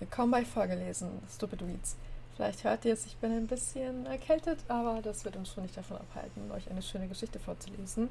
[0.00, 1.94] Willkommen bei Vorgelesen, Stupid Weeds.
[2.34, 5.76] Vielleicht hört ihr es, ich bin ein bisschen erkältet, aber das wird uns schon nicht
[5.76, 8.08] davon abhalten, euch eine schöne Geschichte vorzulesen.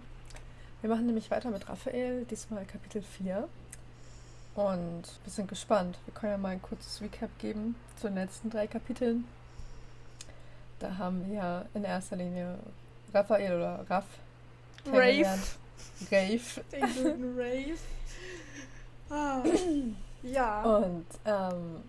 [0.81, 3.49] Wir machen nämlich weiter mit Raphael, diesmal Kapitel 4.
[4.53, 5.97] Und wir sind gespannt.
[6.05, 9.25] Wir können ja mal ein kurzes Recap geben zu den letzten drei Kapiteln.
[10.77, 12.59] Da haben wir ja in erster Linie
[13.15, 14.05] Raphael oder Raff
[14.85, 15.39] Rave.
[16.11, 16.63] Rave.
[16.71, 17.79] Den guten Rave.
[19.09, 19.43] Ah.
[20.23, 20.61] Ja.
[20.63, 21.83] Und ähm,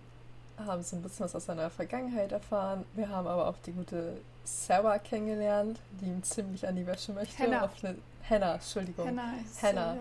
[0.65, 2.85] haben so ein bisschen was aus seiner Vergangenheit erfahren.
[2.93, 7.41] Wir haben aber auch die gute Sarah kennengelernt, die ihm ziemlich an die Wäsche möchte.
[7.43, 7.63] Hannah.
[7.65, 7.97] Auf eine,
[8.29, 9.07] Hannah, Entschuldigung.
[9.07, 9.93] Hannah ist Hannah.
[9.95, 9.99] So,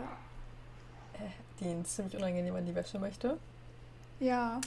[1.25, 1.29] Äh,
[1.61, 3.39] Die ihn ziemlich unangenehm an die Wäsche möchte.
[4.21, 4.27] ja.
[4.29, 4.61] ja.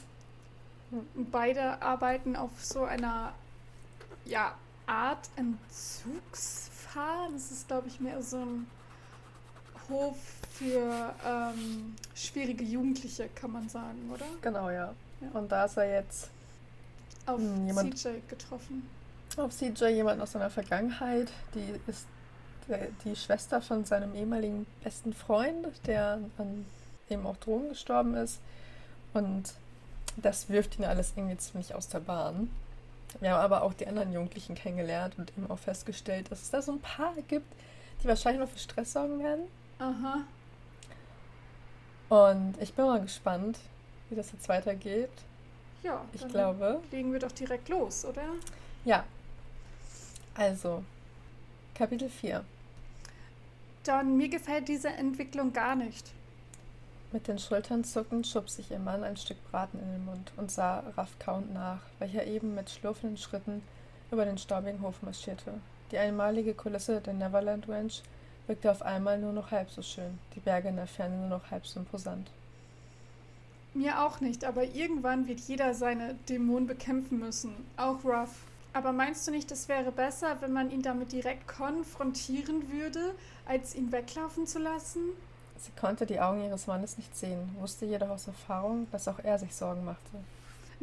[1.32, 3.34] Beide arbeiten auf so einer
[4.26, 4.54] ja,
[4.86, 7.34] Art Entzugsfahren.
[7.34, 8.68] Das ist, glaube ich, mehr so ein
[9.94, 10.16] Hof
[10.52, 14.26] für ähm, schwierige Jugendliche, kann man sagen, oder?
[14.42, 14.94] Genau, ja.
[15.22, 15.40] Ja.
[15.40, 16.30] Und da ist er jetzt
[17.26, 18.88] Auf Hm, jemand- CJ getroffen.
[19.38, 21.32] auf CJ jemand aus seiner Vergangenheit.
[21.56, 22.06] Die ist
[22.68, 26.66] der, die Schwester von seinem ehemaligen besten Freund, der an
[27.10, 28.40] eben auch Drogen gestorben ist.
[29.14, 29.54] Und
[30.18, 32.50] das wirft ihn alles irgendwie ziemlich aus der Bahn.
[33.22, 36.62] Wir haben aber auch die anderen Jugendlichen kennengelernt und eben auch festgestellt, dass es da
[36.62, 37.46] so ein paar gibt,
[38.04, 39.42] die wahrscheinlich noch für Stress sorgen werden.
[39.80, 40.24] Aha.
[42.10, 43.60] Und ich bin mal gespannt,
[44.10, 45.10] wie das jetzt weitergeht.
[45.82, 48.24] Ja, Ich glaube, legen wir doch direkt los, oder?
[48.86, 49.04] ja.
[50.36, 50.84] Also,
[51.76, 52.44] Kapitel 4.
[53.84, 56.12] Dann mir gefällt diese Entwicklung gar nicht.
[57.12, 60.50] Mit den Schultern zuckend schob sich ihr Mann ein Stück Braten in den Mund und
[60.50, 63.62] sah Raff kauend nach, welcher eben mit schlurfenden Schritten
[64.10, 65.54] über den staubigen Hof marschierte.
[65.92, 68.02] Die einmalige Kulisse der Neverland Ranch
[68.48, 71.52] wirkte auf einmal nur noch halb so schön, die Berge in der Ferne nur noch
[71.52, 72.30] halb so imposant.
[73.74, 77.54] Mir auch nicht, aber irgendwann wird jeder seine Dämonen bekämpfen müssen.
[77.76, 78.46] Auch Ruff.
[78.74, 83.76] Aber meinst du nicht, es wäre besser, wenn man ihn damit direkt konfrontieren würde, als
[83.76, 85.02] ihn weglaufen zu lassen?
[85.58, 89.40] Sie konnte die Augen ihres Mannes nicht sehen, wusste jedoch aus Erfahrung, dass auch er
[89.40, 90.18] sich Sorgen machte.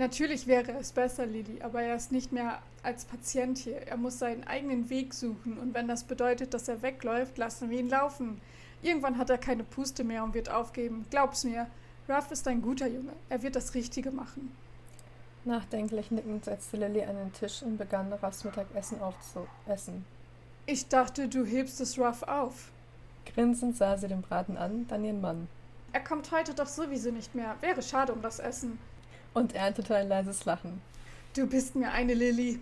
[0.00, 3.86] Natürlich wäre es besser, Lilly, aber er ist nicht mehr als Patient hier.
[3.86, 7.80] Er muss seinen eigenen Weg suchen und wenn das bedeutet, dass er wegläuft, lassen wir
[7.80, 8.40] ihn laufen.
[8.80, 11.04] Irgendwann hat er keine Puste mehr und wird aufgeben.
[11.10, 11.66] Glaub's mir,
[12.08, 13.12] Ruff ist ein guter Junge.
[13.28, 14.56] Er wird das Richtige machen.
[15.44, 20.06] Nachdenklich nickend setzte Lilly an den Tisch und begann Raffs Mittagessen aufzuessen.
[20.64, 22.72] Ich dachte, du hebst es Ruff auf.
[23.26, 25.46] Grinsend sah sie den Braten an, dann ihren Mann.
[25.92, 27.56] Er kommt heute doch sowieso nicht mehr.
[27.60, 28.78] Wäre schade um das Essen.
[29.34, 30.80] Und erntete ein leises Lachen.
[31.34, 32.60] Du bist mir eine Lilly.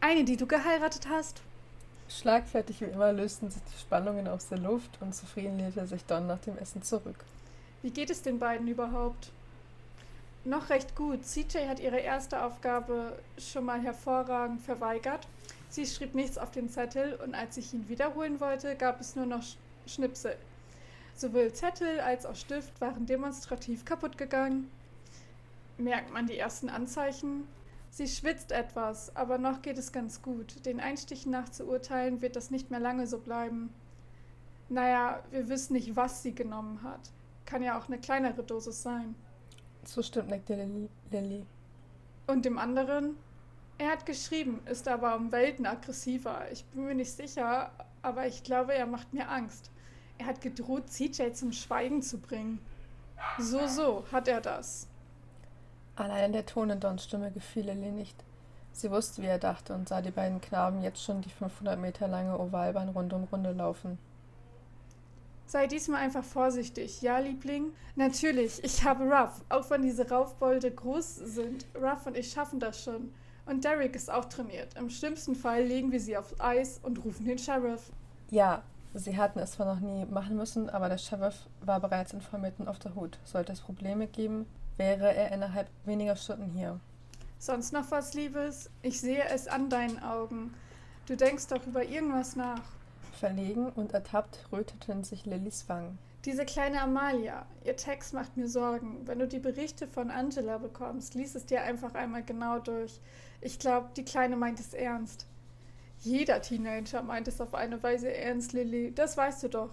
[0.00, 1.40] Eine, die du geheiratet hast?
[2.08, 6.26] Schlagfertig wie immer lösten sich die Spannungen aus der Luft und zufrieden lehnte sich Don
[6.26, 7.24] nach dem Essen zurück.
[7.82, 9.30] Wie geht es den beiden überhaupt?
[10.44, 11.24] Noch recht gut.
[11.24, 15.26] CJ hat ihre erste Aufgabe schon mal hervorragend verweigert.
[15.70, 19.26] Sie schrieb nichts auf den Zettel und als ich ihn wiederholen wollte, gab es nur
[19.26, 20.36] noch Sch Schnipsel.
[21.14, 24.70] Sowohl Zettel als auch Stift waren demonstrativ kaputt gegangen.
[25.76, 27.48] Merkt man die ersten Anzeichen?
[27.90, 30.66] Sie schwitzt etwas, aber noch geht es ganz gut.
[30.66, 33.72] Den Einstichen nach zu urteilen, wird das nicht mehr lange so bleiben.
[34.68, 37.12] Naja, wir wissen nicht, was sie genommen hat.
[37.44, 39.14] Kann ja auch eine kleinere Dosis sein.
[39.84, 40.88] Zustimmt nickte Lilly.
[41.10, 41.46] Lilly.
[42.26, 43.16] Und dem anderen?
[43.76, 46.50] Er hat geschrieben, ist aber um Welten aggressiver.
[46.52, 47.70] Ich bin mir nicht sicher,
[48.02, 49.70] aber ich glaube, er macht mir Angst.
[50.18, 52.60] Er hat gedroht, CJ zum Schweigen zu bringen.
[53.38, 54.88] So, so hat er das.
[55.96, 58.24] Allein der Ton in Dons Stimme gefiel Lilly nicht.
[58.72, 62.08] Sie wusste, wie er dachte und sah die beiden Knaben jetzt schon die 500 Meter
[62.08, 63.98] lange Ovalbahn rund um Runde laufen.
[65.46, 67.72] Sei diesmal einfach vorsichtig, ja, Liebling?
[67.94, 71.66] Natürlich, ich habe Ruff, auch wenn diese Raufbolde groß sind.
[71.80, 73.12] Ruff und ich schaffen das schon.
[73.46, 74.74] Und Derek ist auch trainiert.
[74.76, 77.92] Im schlimmsten Fall legen wir sie aufs Eis und rufen den Sheriff.
[78.30, 82.54] Ja, sie hatten es zwar noch nie machen müssen, aber der Sheriff war bereits informiert
[82.58, 83.18] und auf der Hut.
[83.24, 86.80] Sollte es Probleme geben, wäre er innerhalb weniger Stunden hier.
[87.38, 88.70] Sonst noch was, Liebes?
[88.82, 90.54] Ich sehe es an deinen Augen.
[91.06, 92.62] Du denkst doch über irgendwas nach.
[93.18, 95.98] Verlegen und ertappt röteten sich Lillys Wangen.
[96.24, 99.06] Diese kleine Amalia, ihr Text macht mir Sorgen.
[99.06, 102.98] Wenn du die Berichte von Angela bekommst, lies es dir einfach einmal genau durch.
[103.42, 105.26] Ich glaube, die Kleine meint es ernst.
[106.00, 108.92] Jeder Teenager meint es auf eine Weise ernst, Lilly.
[108.94, 109.70] Das weißt du doch.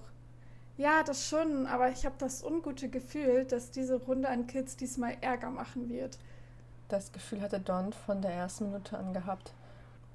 [0.77, 5.15] Ja, das schon, aber ich habe das ungute Gefühl, dass diese Runde an Kids diesmal
[5.21, 6.17] Ärger machen wird.
[6.87, 9.53] Das Gefühl hatte Don von der ersten Minute an gehabt.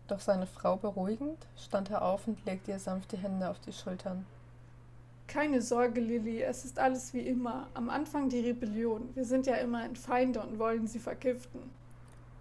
[0.08, 3.72] Doch seine Frau beruhigend, stand er auf und legte ihr sanft die Hände auf die
[3.72, 4.26] Schultern.
[5.26, 7.66] Keine Sorge, Lilly, es ist alles wie immer.
[7.74, 9.10] Am Anfang die Rebellion.
[9.14, 11.60] Wir sind ja immerhin Feinde und wollen sie vergiften.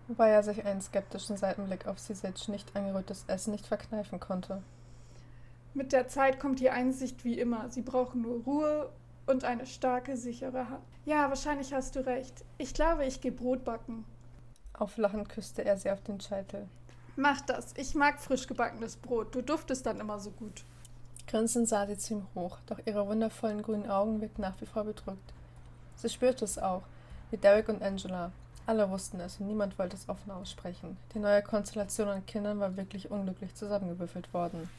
[0.08, 4.62] Wobei er sich einen skeptischen Seitenblick auf Sisage nicht angerührtes Essen nicht verkneifen konnte.
[5.76, 7.70] Mit der Zeit kommt die Einsicht wie immer.
[7.70, 8.90] Sie brauchen nur Ruhe
[9.26, 10.84] und eine starke, sichere Hand.
[11.04, 12.46] Ja, wahrscheinlich hast du recht.
[12.58, 14.06] Ich glaube, ich gehe Brot backen.
[14.72, 16.70] Auflachend küsste er sie auf den Scheitel.
[17.18, 17.74] Mach das.
[17.76, 19.36] Ich mag frisch gebackenes Brot.
[19.36, 20.64] Du duftest dann immer so gut.
[21.28, 24.86] Grinsend sah sie zu ihm hoch, doch ihre wundervollen grünen Augen wirkten nach wie vor
[24.86, 25.34] bedrückt.
[25.98, 26.84] Sie spürte es auch,
[27.32, 28.32] wie Derek und Angela.
[28.66, 30.96] Alle wussten es und niemand wollte es offen aussprechen.
[31.14, 34.70] Die neue Konstellation an Kindern war wirklich unglücklich zusammengewürfelt worden.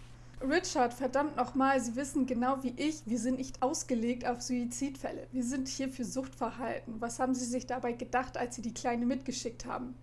[0.41, 5.27] Richard, verdammt nochmal, Sie wissen genau wie ich, wir sind nicht ausgelegt auf Suizidfälle.
[5.33, 7.01] Wir sind hier für Suchtverhalten.
[7.01, 9.95] Was haben Sie sich dabei gedacht, als Sie die Kleine mitgeschickt haben?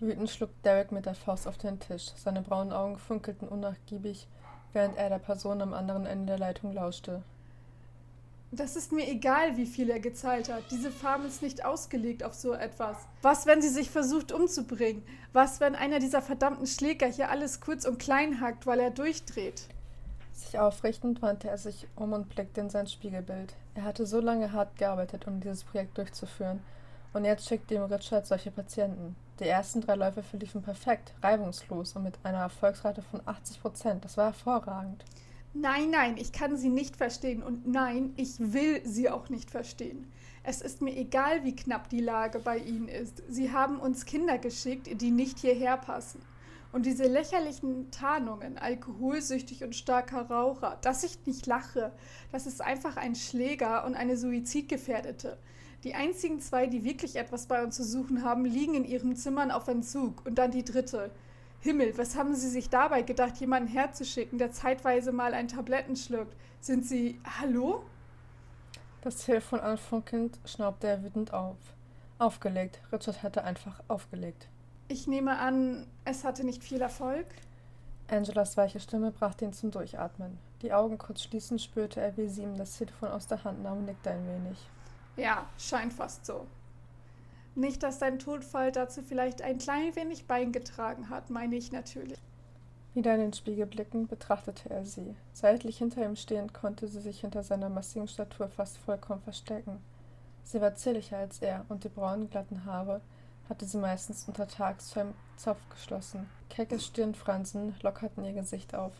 [0.00, 2.12] Wütend schlug Derek mit der Faust auf den Tisch.
[2.16, 4.26] Seine braunen Augen funkelten unnachgiebig,
[4.72, 7.22] während er der Person am anderen Ende der Leitung lauschte.
[8.52, 10.64] Das ist mir egal, wie viel er gezahlt hat.
[10.72, 12.96] Diese Farm ist nicht ausgelegt auf so etwas.
[13.22, 15.04] Was, wenn sie sich versucht umzubringen?
[15.32, 19.68] Was, wenn einer dieser verdammten Schläger hier alles kurz und klein hackt, weil er durchdreht?
[20.32, 23.54] Sich aufrichtend wandte er sich um und blickte in sein Spiegelbild.
[23.76, 26.60] Er hatte so lange hart gearbeitet, um dieses Projekt durchzuführen.
[27.12, 29.14] Und jetzt schickte ihm Richard solche Patienten.
[29.38, 34.04] Die ersten drei Läufe verliefen perfekt, reibungslos und mit einer Erfolgsrate von 80 Prozent.
[34.04, 35.04] Das war hervorragend.
[35.52, 40.06] Nein, nein, ich kann sie nicht verstehen und nein, ich will sie auch nicht verstehen.
[40.44, 43.22] Es ist mir egal, wie knapp die Lage bei Ihnen ist.
[43.28, 46.22] Sie haben uns Kinder geschickt, die nicht hierher passen.
[46.72, 51.92] Und diese lächerlichen Tarnungen, alkoholsüchtig und starker Raucher, dass ich nicht lache,
[52.30, 55.36] das ist einfach ein Schläger und eine Suizidgefährdete.
[55.82, 59.50] Die einzigen zwei, die wirklich etwas bei uns zu suchen haben, liegen in ihren Zimmern
[59.50, 60.24] auf Entzug.
[60.24, 61.10] Und dann die dritte.
[61.62, 66.34] Himmel, was haben Sie sich dabei gedacht, jemanden herzuschicken, der zeitweise mal ein Tabletten schluckt?
[66.60, 67.20] Sind Sie.
[67.38, 67.84] Hallo?
[69.02, 71.56] Das Telefon anfunkelnd schnaubte er wütend auf.
[72.18, 72.80] Aufgelegt.
[72.90, 74.48] Richard hatte einfach aufgelegt.
[74.88, 77.26] Ich nehme an, es hatte nicht viel Erfolg?
[78.08, 80.38] Angelas weiche Stimme brachte ihn zum Durchatmen.
[80.62, 83.78] Die Augen kurz schließend spürte er, wie sie ihm das Telefon aus der Hand nahm
[83.78, 84.58] und nickte ein wenig.
[85.16, 86.46] Ja, scheint fast so.
[87.60, 92.18] Nicht, dass dein Todfall dazu vielleicht ein klein wenig beigetragen hat, meine ich natürlich.
[92.94, 95.14] Wieder in den Spiegel blickend betrachtete er sie.
[95.34, 99.78] Seitlich hinter ihm stehend konnte sie sich hinter seiner massigen Statur fast vollkommen verstecken.
[100.42, 103.02] Sie war zierlicher als er, und die braunen, glatten Haare
[103.50, 106.30] hatte sie meistens untertags zu einem Zopf geschlossen.
[106.48, 108.94] Kecke Stirnfransen lockerten ihr Gesicht auf,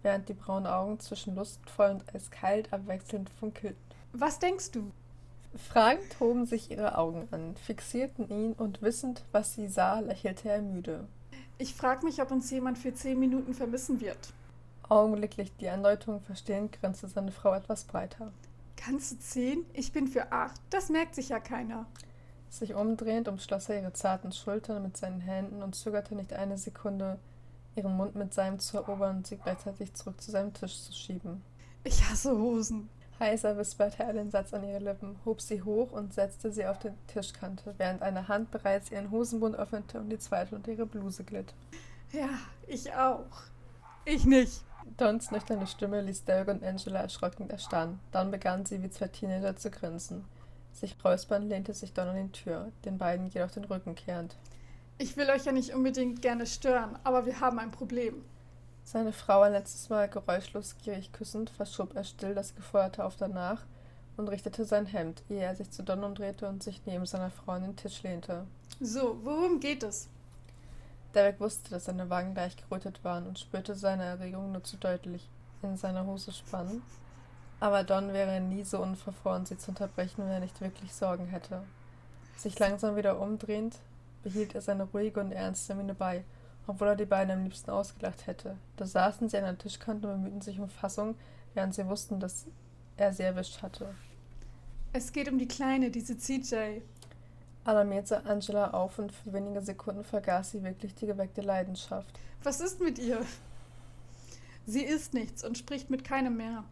[0.00, 3.76] während die braunen Augen zwischen lustvoll und eiskalt abwechselnd funkelten.
[4.14, 4.90] Was denkst du?
[5.58, 10.62] Fragend hoben sich ihre Augen an, fixierten ihn und wissend, was sie sah, lächelte er
[10.62, 11.06] müde.
[11.58, 14.18] Ich frag mich, ob uns jemand für zehn Minuten vermissen wird.
[14.88, 18.32] Augenblicklich die Andeutung verstehend, grinste seine Frau etwas breiter.
[18.76, 19.64] Ganze zehn?
[19.72, 20.60] Ich bin für acht.
[20.70, 21.86] Das merkt sich ja keiner.
[22.50, 27.18] Sich umdrehend umschloss er ihre zarten Schultern mit seinen Händen und zögerte nicht eine Sekunde,
[27.74, 31.42] ihren Mund mit seinem zu erobern und sie gleichzeitig zurück zu seinem Tisch zu schieben.
[31.84, 32.88] Ich hasse Hosen.
[33.18, 36.78] Heiser wisperte er den Satz an ihre Lippen, hob sie hoch und setzte sie auf
[36.78, 41.24] die Tischkante, während eine Hand bereits ihren Hosenbund öffnete und die zweite unter ihre Bluse
[41.24, 41.54] glitt.
[42.12, 42.28] Ja,
[42.66, 43.26] ich auch.
[44.04, 44.62] Ich nicht.
[44.98, 47.98] Dons nüchterne Stimme ließ Derek und Angela erschrocken erstarren.
[48.12, 50.24] Dann begann sie wie zwei Teenager zu grinsen.
[50.72, 54.36] Sich räuspernd lehnte sich Don an die Tür, den beiden jedoch den Rücken kehrend.
[54.98, 58.24] Ich will euch ja nicht unbedingt gerne stören, aber wir haben ein Problem.
[58.86, 63.62] Seine Frau ein letztes Mal geräuschlos gierig küssend, verschob er still das Gefeuerte auf danach
[64.16, 67.54] und richtete sein Hemd, ehe er sich zu Don umdrehte und sich neben seiner Frau
[67.54, 68.46] an den Tisch lehnte.
[68.78, 70.06] So, worum geht es?
[71.14, 75.28] Derek wusste, dass seine Wangen leicht gerötet waren und spürte seine Erregung nur zu deutlich
[75.62, 76.80] in seiner Hose spannen.
[77.58, 81.64] Aber Don wäre nie so unverfroren, sie zu unterbrechen, wenn er nicht wirklich Sorgen hätte.
[82.36, 83.80] Sich langsam wieder umdrehend,
[84.22, 86.22] behielt er seine ruhige und ernste Miene bei
[86.66, 88.56] obwohl er die beiden am liebsten ausgelacht hätte.
[88.76, 91.16] Da saßen sie an der Tischkante und bemühten sich um Fassung,
[91.54, 92.46] während sie wussten, dass
[92.96, 93.94] er sie erwischt hatte.
[94.92, 96.80] Es geht um die Kleine, diese CJ.
[97.64, 102.18] Alarmierte Angela auf und für wenige Sekunden vergaß sie wirklich die geweckte Leidenschaft.
[102.42, 103.20] Was ist mit ihr?
[104.66, 106.64] Sie isst nichts und spricht mit keinem mehr.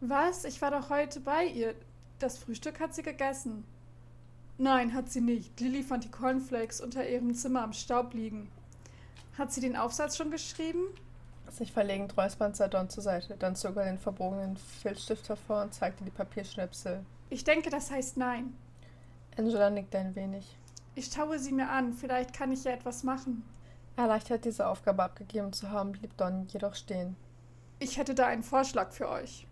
[0.00, 0.44] Was?
[0.44, 1.74] Ich war doch heute bei ihr.
[2.18, 3.64] Das Frühstück hat sie gegessen.
[4.58, 5.58] Nein, hat sie nicht.
[5.60, 8.50] Lilly fand die Cornflakes unter ihrem Zimmer am Staub liegen.
[9.38, 10.86] Hat sie den Aufsatz schon geschrieben?
[11.50, 13.36] Sich verlegend räusperte Don zur Seite.
[13.36, 17.04] Dann zog er den verbogenen Filzstift hervor und zeigte die Papierschnipsel.
[17.28, 18.54] Ich denke, das heißt nein.
[19.36, 20.56] Angela nickte ein wenig.
[20.94, 21.92] Ich schaue sie mir an.
[21.94, 23.42] Vielleicht kann ich ja etwas machen.
[23.96, 27.16] Erleichtert, diese Aufgabe abgegeben zu haben, blieb Don jedoch stehen.
[27.78, 29.46] Ich hätte da einen Vorschlag für euch.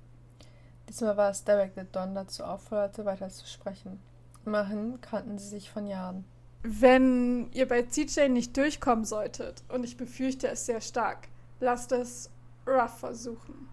[0.89, 4.01] Diesmal war es Derek, der Don dazu aufforderte, weiter zu sprechen.
[4.47, 6.25] Immerhin kannten sie sich von Jahren.
[6.63, 11.29] Wenn ihr bei CJ nicht durchkommen solltet, und ich befürchte es sehr stark,
[11.61, 12.31] lasst es
[12.67, 13.69] Ruff versuchen.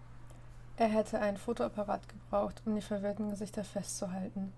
[0.78, 4.54] Er hätte einen Fotoapparat gebraucht, um die verwirrten Gesichter festzuhalten.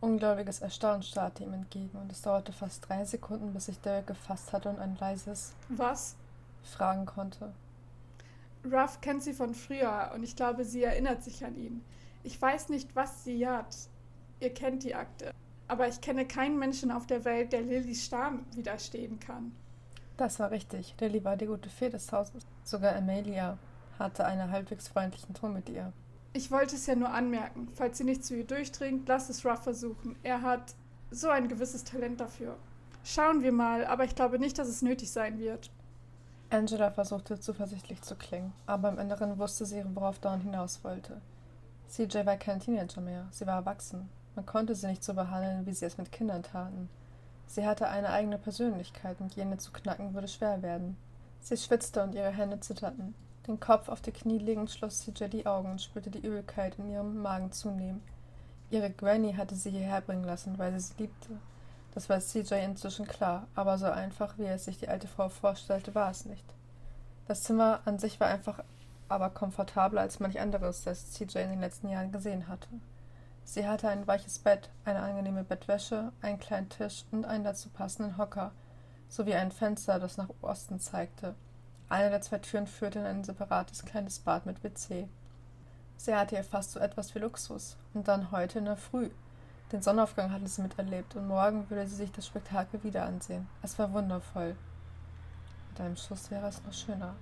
[0.00, 4.52] Ungläubiges Erstaunen starrte ihm entgegen, und es dauerte fast drei Sekunden, bis sich Derek gefasst
[4.52, 6.16] hatte und ein leises Was?
[6.62, 7.52] fragen konnte.
[8.64, 11.82] Ruff kennt sie von früher und ich glaube, sie erinnert sich an ihn.
[12.22, 13.74] Ich weiß nicht, was sie hat.
[14.40, 15.32] Ihr kennt die Akte.
[15.70, 19.52] Aber ich kenne keinen Menschen auf der Welt, der Lillys Stamm widerstehen kann.
[20.16, 20.96] Das war richtig.
[20.98, 22.44] Lily war die gute Fee des Hauses.
[22.64, 23.56] Sogar Amelia
[23.96, 25.92] hatte einen halbwegs freundlichen Ton mit ihr.
[26.32, 27.68] Ich wollte es ja nur anmerken.
[27.74, 30.16] Falls sie nicht zu ihr durchdringt, lass es Ruff versuchen.
[30.24, 30.74] Er hat
[31.12, 32.56] so ein gewisses Talent dafür.
[33.04, 35.70] Schauen wir mal, aber ich glaube nicht, dass es nötig sein wird.
[36.50, 41.20] Angela versuchte zuversichtlich zu klingen, aber im Inneren wusste sie, worauf Dawn hinaus wollte.
[41.88, 44.08] CJ war kein Teenager mehr, sie war erwachsen.
[44.34, 46.88] Man konnte sie nicht so behandeln, wie sie es mit Kindern taten.
[47.46, 50.96] Sie hatte eine eigene Persönlichkeit und jene zu knacken würde schwer werden.
[51.40, 53.14] Sie schwitzte und ihre Hände zitterten.
[53.46, 56.90] Den Kopf auf die Knie legend schloss CJ die Augen und spürte die Übelkeit in
[56.90, 58.02] ihrem Magen zunehmen.
[58.70, 61.30] Ihre Granny hatte sie hierher bringen lassen, weil sie sie liebte.
[61.92, 65.94] Das war CJ inzwischen klar, aber so einfach, wie es sich die alte Frau vorstellte,
[65.94, 66.44] war es nicht.
[67.26, 68.62] Das Zimmer an sich war einfach
[69.08, 72.68] aber komfortabler als manch anderes, das CJ in den letzten Jahren gesehen hatte.
[73.52, 78.16] Sie hatte ein weiches Bett, eine angenehme Bettwäsche, einen kleinen Tisch und einen dazu passenden
[78.16, 78.52] Hocker,
[79.08, 81.34] sowie ein Fenster, das nach Osten zeigte.
[81.88, 85.08] Eine der zwei Türen führte in ein separates kleines Bad mit WC.
[85.96, 87.76] Sie hatte hier fast so etwas wie Luxus.
[87.92, 89.10] Und dann heute in der Früh.
[89.72, 93.48] Den Sonnenaufgang hatte sie miterlebt und morgen würde sie sich das Spektakel wieder ansehen.
[93.62, 94.54] Es war wundervoll.
[95.70, 97.16] Mit einem Schuss wäre es noch schöner.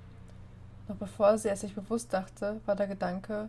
[0.89, 3.49] Noch bevor sie es sich bewusst dachte, war der Gedanke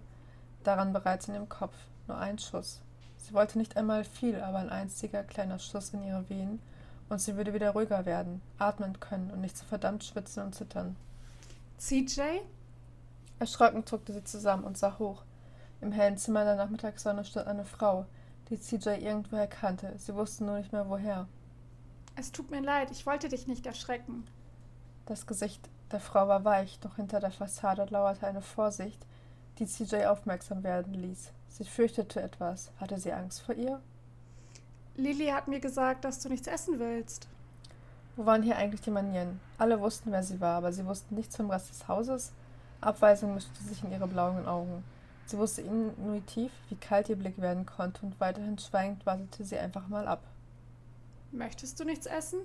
[0.64, 1.76] daran bereits in ihrem Kopf.
[2.10, 2.82] Nur ein Schuss.
[3.18, 6.60] Sie wollte nicht einmal viel, aber ein einziger kleiner Schuss in ihre Venen
[7.08, 10.96] und sie würde wieder ruhiger werden, atmen können und nicht so verdammt schwitzen und zittern.
[11.78, 12.22] CJ?
[13.38, 15.22] Erschrocken zuckte sie zusammen und sah hoch.
[15.82, 18.08] Im hellen Zimmer der Nachmittagssonne stand eine Frau,
[18.50, 19.94] die CJ irgendwoher kannte.
[19.98, 21.28] Sie wusste nur nicht mehr woher.
[22.16, 24.26] Es tut mir leid, ich wollte dich nicht erschrecken.
[25.06, 29.06] Das Gesicht der Frau war weich, doch hinter der Fassade lauerte eine Vorsicht,
[29.60, 31.34] die CJ aufmerksam werden ließ.
[31.50, 32.72] Sie fürchtete etwas.
[32.80, 33.82] Hatte sie Angst vor ihr?
[34.96, 37.28] Lily hat mir gesagt, dass du nichts essen willst.
[38.16, 39.40] Wo waren hier eigentlich die Manieren?
[39.58, 42.32] Alle wussten, wer sie war, aber sie wussten nichts vom Rest des Hauses.
[42.82, 44.84] Abweisung mischte sich in ihre blauen Augen.
[45.26, 49.88] Sie wusste intuitiv, wie kalt ihr Blick werden konnte, und weiterhin schweigend wartete sie einfach
[49.88, 50.24] mal ab.
[51.32, 52.40] Möchtest du nichts essen?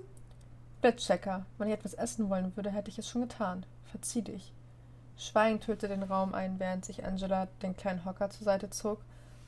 [0.81, 1.45] Blitzchecker.
[1.57, 3.65] Wenn ich etwas essen wollen würde, hätte ich es schon getan.
[3.85, 4.53] Verzieh dich.
[5.17, 8.99] Schweigend hüllte den Raum ein, während sich Angela den kleinen Hocker zur Seite zog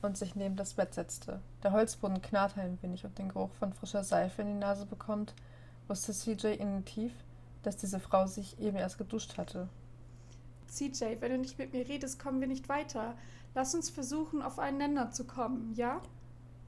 [0.02, 1.40] und sich neben das Bett setzte.
[1.64, 5.34] Der Holzboden knarrte ein wenig und den Geruch von frischer Seife in die Nase bekommt,
[5.88, 7.12] wusste CJ intuitiv,
[7.64, 9.68] dass diese Frau sich eben erst geduscht hatte.
[10.68, 13.16] CJ, wenn du nicht mit mir redest, kommen wir nicht weiter.
[13.56, 16.02] Lass uns versuchen, auf einen Nenner zu kommen, ja?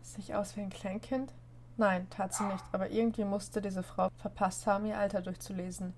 [0.02, 1.34] Sich aus wie ein Kleinkind?
[1.78, 5.94] Nein, tat sie nicht, aber irgendwie musste diese Frau verpasst haben, ihr Alter durchzulesen.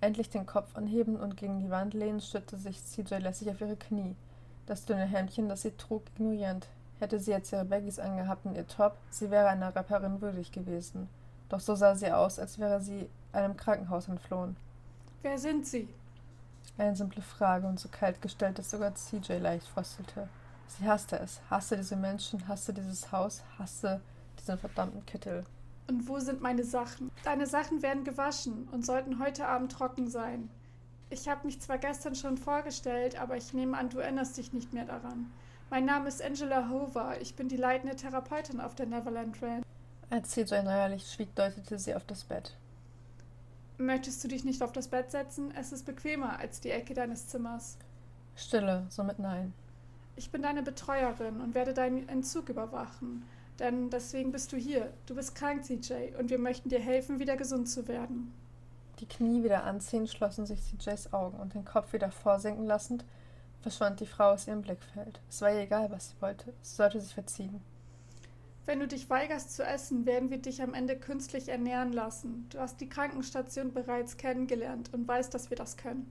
[0.00, 3.76] Endlich den Kopf anheben und gegen die Wand lehnen, stützte sich CJ lässig auf ihre
[3.76, 4.16] Knie.
[4.66, 6.68] Das dünne Hemdchen, das sie trug, ignorierend.
[6.98, 11.08] Hätte sie jetzt ihre Baggies angehabt und ihr Top, sie wäre einer Rapperin würdig gewesen.
[11.48, 14.56] Doch so sah sie aus, als wäre sie einem Krankenhaus entflohen.
[15.22, 15.88] Wer sind Sie?
[16.78, 20.28] Eine simple Frage und so kalt gestellt, dass sogar CJ leicht fröstelte.
[20.68, 24.00] Sie hasste es, hasste diese Menschen, hasste dieses Haus, hasste
[24.38, 25.44] diesen verdammten Kittel.
[25.90, 27.10] Und wo sind meine Sachen?
[27.24, 30.48] Deine Sachen werden gewaschen und sollten heute Abend trocken sein.
[31.10, 34.72] Ich habe mich zwar gestern schon vorgestellt, aber ich nehme an, du erinnerst dich nicht
[34.72, 35.32] mehr daran.
[35.68, 37.20] Mein Name ist Angela Hover.
[37.20, 39.64] Ich bin die leitende Therapeutin auf der Neverland Ranch.
[40.10, 42.56] Als CJ neuerlich schwieg, deutete sie auf das Bett.
[43.76, 45.52] Möchtest du dich nicht auf das Bett setzen?
[45.56, 47.78] Es ist bequemer als die Ecke deines Zimmers.
[48.36, 49.52] Stille, somit nein.
[50.14, 53.24] Ich bin deine Betreuerin und werde deinen Entzug überwachen.
[53.60, 54.92] Denn deswegen bist du hier.
[55.06, 58.32] Du bist krank, CJ, und wir möchten dir helfen, wieder gesund zu werden.
[58.98, 63.04] Die Knie wieder anziehen, schlossen sich CJs Augen und den Kopf wieder vorsinken lassend,
[63.60, 65.20] verschwand die Frau aus ihrem Blickfeld.
[65.28, 66.52] Es war ihr egal, was sie wollte.
[66.62, 67.62] Sie sollte sich verziehen.
[68.66, 72.46] Wenn du dich weigerst zu essen, werden wir dich am Ende künstlich ernähren lassen.
[72.50, 76.10] Du hast die Krankenstation bereits kennengelernt und weißt, dass wir das können.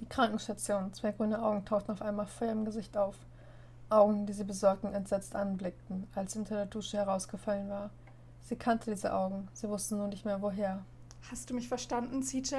[0.00, 3.16] Die Krankenstation, zwei grüne Augen tauchten auf einmal vor ihrem Gesicht auf.
[3.94, 7.90] Augen, die sie besorgt und entsetzt anblickten, als sie unter der Dusche herausgefallen war.
[8.42, 10.84] Sie kannte diese Augen, sie wusste nur nicht mehr woher.
[11.30, 12.54] Hast du mich verstanden, CJ?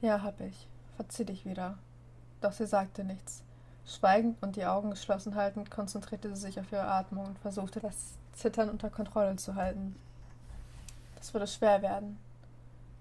[0.00, 0.68] Ja, hab ich.
[0.96, 1.78] Verzieh dich wieder.
[2.40, 3.42] Doch sie sagte nichts.
[3.86, 8.14] Schweigend und die Augen geschlossen haltend konzentrierte sie sich auf ihre Atmung und versuchte, das
[8.34, 9.96] Zittern unter Kontrolle zu halten.
[11.16, 12.18] Das würde schwer werden.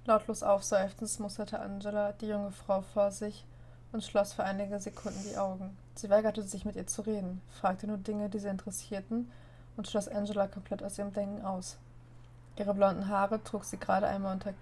[0.05, 3.45] Lautlos aufseufzend musterte Angela die junge Frau vor sich
[3.91, 5.77] und schloss für einige Sekunden die Augen.
[5.95, 9.31] Sie weigerte sich, mit ihr zu reden, fragte nur Dinge, die sie interessierten,
[9.75, 11.77] und schloss Angela komplett aus ihrem Denken aus.
[12.57, 14.53] Ihre blonden Haare trug sie gerade einmal unter,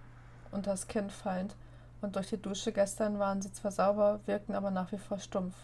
[0.51, 1.55] unters Kinn fallend,
[2.01, 5.55] und durch die Dusche gestern waren sie zwar sauber, wirkten aber nach wie vor stumpf.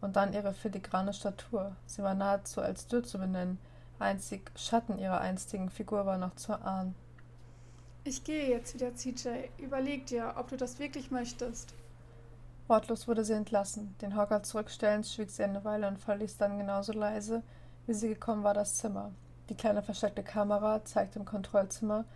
[0.00, 1.76] Und dann ihre filigrane Statur.
[1.86, 3.58] Sie war nahezu als dürr zu benennen.
[3.98, 6.94] Einzig Schatten ihrer einstigen Figur war noch zu ahnen.
[8.04, 9.28] Ich gehe jetzt wieder, CJ.
[9.58, 11.72] Überleg dir, ob du das wirklich möchtest.
[12.72, 13.94] Wortlos wurde sie entlassen.
[14.00, 17.42] Den Hocker zurückstellend schwieg sie eine Weile und verließ dann genauso leise,
[17.86, 19.12] wie sie gekommen war, das Zimmer.
[19.50, 22.06] Die kleine versteckte Kamera zeigte im Kontrollzimmer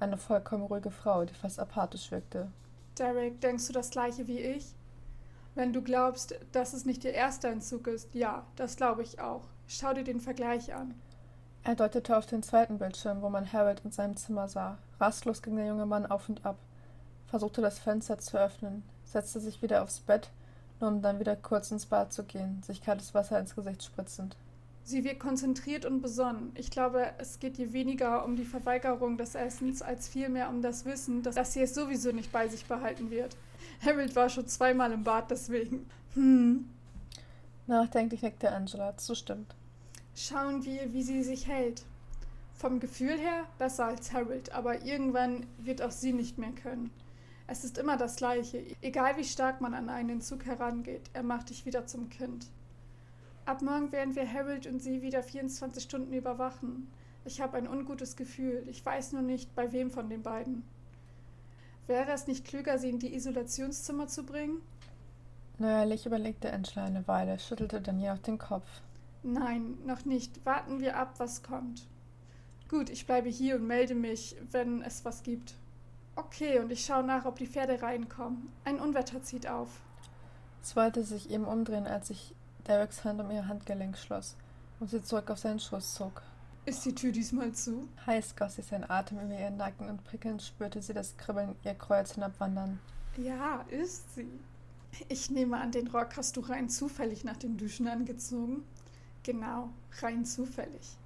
[0.00, 2.50] eine vollkommen ruhige Frau, die fast apathisch wirkte.
[2.98, 4.64] Derek, denkst du das gleiche wie ich?
[5.54, 9.42] Wenn du glaubst, dass es nicht ihr erster Entzug ist, ja, das glaube ich auch.
[9.66, 10.94] Schau dir den Vergleich an.
[11.62, 14.78] Er deutete auf den zweiten Bildschirm, wo man Harold in seinem Zimmer sah.
[14.98, 16.56] Rastlos ging der junge Mann auf und ab,
[17.26, 20.30] versuchte das Fenster zu öffnen, setzte sich wieder aufs Bett,
[20.80, 24.36] nur um dann wieder kurz ins Bad zu gehen, sich kaltes Wasser ins Gesicht spritzend.
[24.84, 26.52] Sie wirkt konzentriert und besonnen.
[26.54, 30.84] Ich glaube, es geht ihr weniger um die Verweigerung des Essens, als vielmehr um das
[30.84, 33.36] Wissen, dass, dass sie es sowieso nicht bei sich behalten wird.
[33.84, 35.90] Harold war schon zweimal im Bad, deswegen.
[36.14, 36.68] Hm.
[37.66, 39.56] Nachdenklich nickte Angela, zustimmt.
[40.14, 41.82] Schauen wir, wie sie sich hält.
[42.54, 46.90] Vom Gefühl her besser als Harold, aber irgendwann wird auch sie nicht mehr können.
[47.48, 51.50] Es ist immer das Gleiche, egal wie stark man an einen Zug herangeht, er macht
[51.50, 52.46] dich wieder zum Kind.
[53.44, 56.90] Ab morgen werden wir Harold und sie wieder 24 Stunden überwachen.
[57.24, 60.64] Ich habe ein ungutes Gefühl, ich weiß nur nicht, bei wem von den beiden.
[61.86, 64.60] Wäre es nicht klüger, sie in die Isolationszimmer zu bringen?
[65.58, 68.66] Neuerlich überlegte Angela eine Weile, schüttelte dann auf den Kopf.
[69.22, 70.44] Nein, noch nicht.
[70.44, 71.86] Warten wir ab, was kommt.
[72.68, 75.54] Gut, ich bleibe hier und melde mich, wenn es was gibt.
[76.16, 78.50] Okay, und ich schaue nach, ob die Pferde reinkommen.
[78.64, 79.68] Ein Unwetter zieht auf.
[80.62, 82.34] Es wollte sich eben umdrehen, als sich
[82.66, 84.34] Dereks Hand um ihr Handgelenk schloss
[84.80, 86.22] und sie zurück auf seinen Schoß zog.
[86.64, 87.88] Ist die Tür diesmal zu?
[88.06, 91.74] Heiß goss sich sein Atem über ihren Nacken und prickelnd spürte sie das Kribbeln ihr
[91.74, 92.80] Kreuz hinabwandern.
[93.16, 94.28] Ja, ist sie.
[95.08, 98.64] Ich nehme an, den Rock hast du rein zufällig nach dem Duschen angezogen.
[99.22, 99.68] Genau,
[100.00, 100.96] rein zufällig.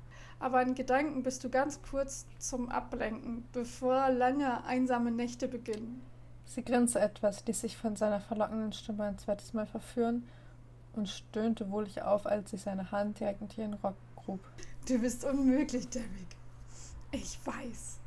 [0.41, 6.01] Aber in Gedanken bist du ganz kurz zum Ablenken, bevor lange einsame Nächte beginnen.
[6.47, 10.27] Sie grinste etwas, ließ sich von seiner verlockenden Stimme ein zweites Mal verführen
[10.95, 14.41] und stöhnte wohlig auf, als sich seine Hand direkt unter ihren Rock grub.
[14.89, 16.09] Du bist unmöglich, Derek.
[17.13, 17.99] Ich weiß.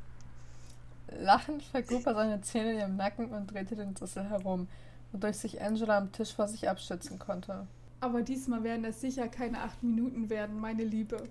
[1.20, 4.66] Lachend vergrub er seine Zähne in ihrem Nacken und drehte den Sessel herum,
[5.12, 7.66] wodurch sich Angela am Tisch vor sich abstützen konnte.
[8.00, 11.28] Aber diesmal werden es sicher keine acht Minuten werden, meine Liebe.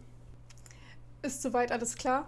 [1.24, 2.26] Ist soweit alles klar?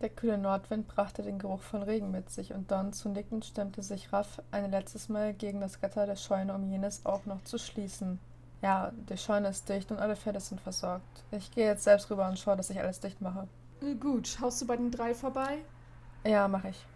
[0.00, 4.10] Der kühle Nordwind brachte den Geruch von Regen mit sich und Don zunickend stemmte sich
[4.10, 8.18] Raff ein letztes Mal gegen das Gatter der Scheune, um jenes auch noch zu schließen.
[8.62, 11.24] Ja, die Scheune ist dicht und alle Pferde sind versorgt.
[11.30, 13.48] Ich gehe jetzt selbst rüber und schaue, dass ich alles dicht mache.
[14.00, 15.58] Gut, schaust du bei den drei vorbei?
[16.24, 16.86] Ja, mache ich.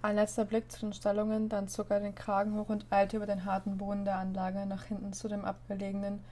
[0.00, 3.26] Ein letzter Blick zu den Stallungen, dann zog er den Kragen hoch und eilte über
[3.26, 6.24] den harten Boden der Anlage nach hinten zu dem abgelegenen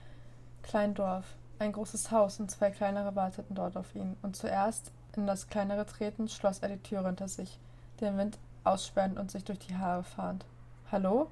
[0.63, 1.35] kleinen Dorf.
[1.59, 5.85] Ein großes Haus und zwei kleinere warteten dort auf ihn, und zuerst, in das kleinere
[5.85, 7.59] tretend, schloss er die Tür hinter sich,
[8.01, 10.45] den Wind aussperrend und sich durch die Haare fahrend.
[10.91, 11.29] Hallo?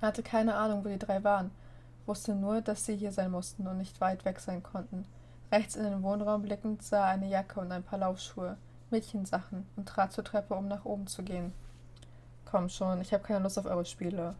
[0.00, 1.50] Er hatte keine Ahnung, wo die drei waren
[2.06, 5.04] wusste nur, dass sie hier sein mussten und nicht weit weg sein konnten.
[5.52, 8.56] Rechts in den Wohnraum blickend sah er eine Jacke und ein paar Laufschuhe,
[8.90, 11.52] Mädchensachen und trat zur Treppe, um nach oben zu gehen.
[12.44, 14.34] Komm schon, ich habe keine Lust auf eure Spiele.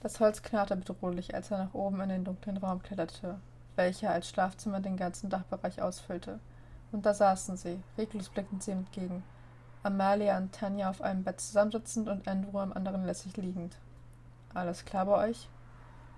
[0.00, 3.36] Das Holz knarrte bedrohlich, als er nach oben in den dunklen Raum kletterte,
[3.76, 6.40] welcher als Schlafzimmer den ganzen Dachbereich ausfüllte.
[6.92, 9.22] Und da saßen sie, reglos blickend sie entgegen.
[9.82, 13.76] Amalia und Tanja auf einem Bett zusammensitzend und Andrew am anderen lässig liegend.
[14.54, 15.48] Alles klar bei euch?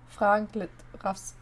[0.07, 1.35] Fragend glitt Raffs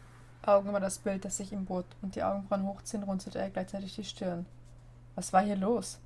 [0.46, 3.96] Augen über das Bild, das sich ihm bot, und die Augenbrauen hochziehen runzelte er gleichzeitig
[3.96, 4.46] die Stirn.
[5.16, 6.00] Was war hier los?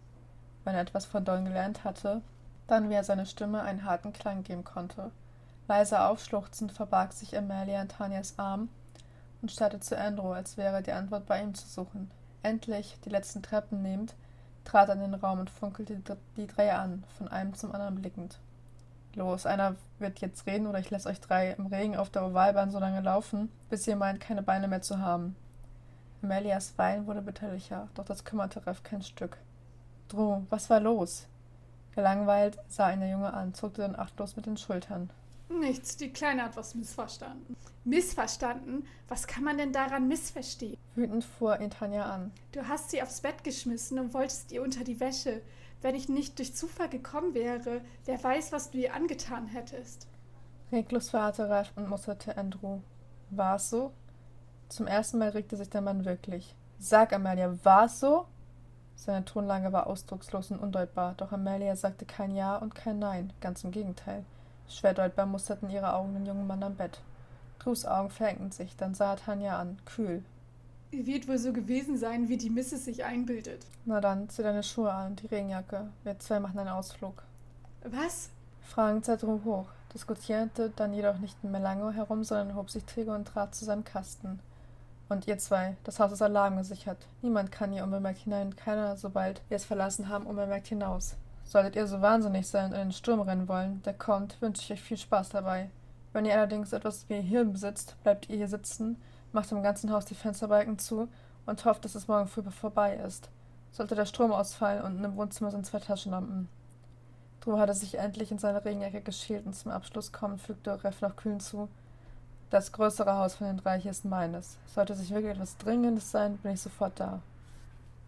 [0.64, 2.22] Wenn er etwas von Don gelernt hatte,
[2.68, 5.12] dann wie er seine Stimme einen harten Klang geben konnte.
[5.68, 8.70] Leise aufschluchzend verbarg sich Amelia in Tanias Arm
[9.42, 12.12] und starrte zu Andrew, als wäre die Antwort bei ihm zu suchen.
[12.44, 14.16] Endlich, die letzten Treppen nehmend,
[14.64, 16.02] trat er in den Raum und funkelte
[16.38, 18.40] die drei an, von einem zum anderen blickend.
[19.16, 22.72] Los, einer wird jetzt reden oder ich lasse euch drei im Regen auf der Ovalbahn
[22.72, 25.36] so lange laufen, bis ihr meint, keine Beine mehr zu haben.
[26.24, 29.38] Amelias Wein wurde bitterlicher, doch das kümmerte Reff kein Stück.
[30.08, 31.28] Drew, was war los?
[31.94, 35.10] Gelangweilt sah ihn der Junge an, zuckte dann achtlos mit den Schultern.
[35.60, 37.56] Nichts, die Kleine hat was missverstanden.
[37.84, 38.86] Missverstanden?
[39.08, 40.78] Was kann man denn daran missverstehen?
[40.96, 42.32] Wütend fuhr ihn Tanja an.
[42.52, 45.42] Du hast sie aufs Bett geschmissen und wolltest ihr unter die Wäsche.
[45.82, 50.08] Wenn ich nicht durch Zufall gekommen wäre, wer weiß, was du ihr angetan hättest.
[50.72, 52.80] Reglos verharrte Ralf und musterte Andrew.
[53.30, 53.92] War es so?
[54.70, 56.56] Zum ersten Mal regte sich der Mann wirklich.
[56.80, 58.26] Sag, Amelia, war es so?
[58.96, 63.64] Seine Tonlage war ausdruckslos und undeutbar, doch Amelia sagte kein Ja und kein Nein, ganz
[63.64, 64.24] im Gegenteil.
[64.72, 67.02] Schwer deutbar musterten ihre Augen den jungen Mann am Bett.
[67.60, 70.24] Drews Augen verengten sich, dann sah er Tanja an, kühl.
[70.92, 73.66] Wird wohl so gewesen sein, wie die Misses sich einbildet.
[73.86, 75.90] Na dann, zieh deine Schuhe an und die Regenjacke.
[76.04, 77.24] Wir zwei machen einen Ausflug.
[77.84, 78.30] Was?
[78.62, 83.14] Fragend sah Drew hoch, diskutierte dann jedoch nicht mehr lange herum, sondern hob sich träge
[83.14, 84.40] und trat zu seinem Kasten.
[85.10, 87.06] Und ihr zwei, das Haus ist alarmgesichert.
[87.22, 91.16] Niemand kann hier unbemerkt hinein, keiner, sobald wir es verlassen haben, unbemerkt hinaus.
[91.52, 94.72] Solltet ihr so wahnsinnig sein und in den Sturm rennen wollen, der kommt, wünsche ich
[94.72, 95.70] euch viel Spaß dabei.
[96.14, 98.96] Wenn ihr allerdings etwas wie Hirn besitzt, bleibt ihr hier sitzen,
[99.34, 101.10] macht im ganzen Haus die Fensterbalken zu
[101.46, 103.30] und hofft, dass es morgen früh vorbei ist.
[103.74, 106.48] Sollte der Strom ausfallen und im Wohnzimmer sind zwei Taschenlampen.
[107.42, 111.18] Drew hatte sich endlich in seine Regenjacke geschält und zum Abschluss kommend fügte Reff noch
[111.18, 111.68] kühn zu.
[112.50, 114.58] Das größere Haus von den drei hier ist meines.
[114.68, 117.22] Sollte sich wirklich etwas Dringendes sein, bin ich sofort da.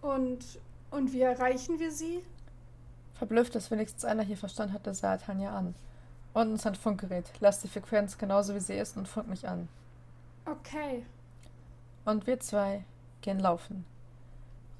[0.01, 0.45] Und,
[0.91, 2.23] und wie erreichen wir sie?
[3.13, 5.75] Verblüfft, dass wenigstens einer hier Verstand hatte, sah er Tanja an.
[6.33, 7.25] Unten ist ein Funkgerät.
[7.39, 9.67] Lass die Frequenz genauso wie sie ist und funk mich an.
[10.45, 11.05] Okay.
[12.05, 12.83] Und wir zwei
[13.21, 13.85] gehen laufen.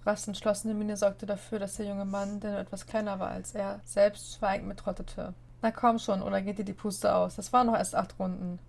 [0.05, 3.53] Rasts entschlossene Miene sorgte dafür, dass der junge Mann, der nur etwas kleiner war als
[3.55, 5.33] er, selbst schweigend mittrottete.
[5.61, 7.35] Na komm schon, oder geht dir die Puste aus?
[7.35, 8.59] Das waren noch erst acht Runden.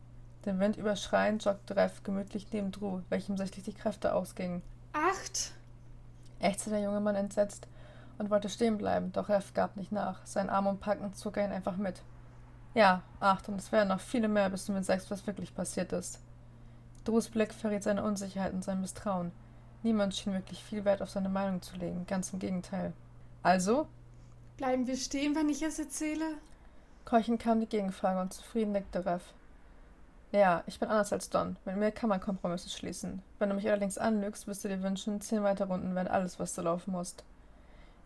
[0.44, 4.62] Den Wind überschreiend joggte Reff gemütlich neben Drew, welchem sichtlich die Kräfte ausgingen.
[4.92, 5.52] Acht?
[6.38, 7.66] ächzte der junge Mann entsetzt
[8.18, 10.24] und wollte stehen bleiben, doch Reff gab nicht nach.
[10.24, 12.02] Sein Arm umpackend zog er ihn einfach mit.
[12.74, 15.92] Ja, acht, und es wären noch viele mehr, bis du mir sagst, was wirklich passiert
[15.92, 16.20] ist.
[17.04, 19.32] Drews Blick verriet seine Unsicherheit und sein Misstrauen.
[19.82, 22.92] Niemand schien wirklich viel Wert auf seine Meinung zu legen, ganz im Gegenteil.
[23.42, 23.86] Also?
[24.56, 26.24] Bleiben wir stehen, wenn ich es erzähle?
[27.04, 29.34] Keuchend kam die Gegenfrage und zufrieden nickte Reff.
[30.32, 31.56] Ja, ich bin anders als Don.
[31.64, 33.22] Mit mir kann man Kompromisse schließen.
[33.38, 36.54] Wenn du mich allerdings anlügst, wirst du dir wünschen, zehn weitere Runden wären alles, was
[36.54, 37.24] du laufen musst.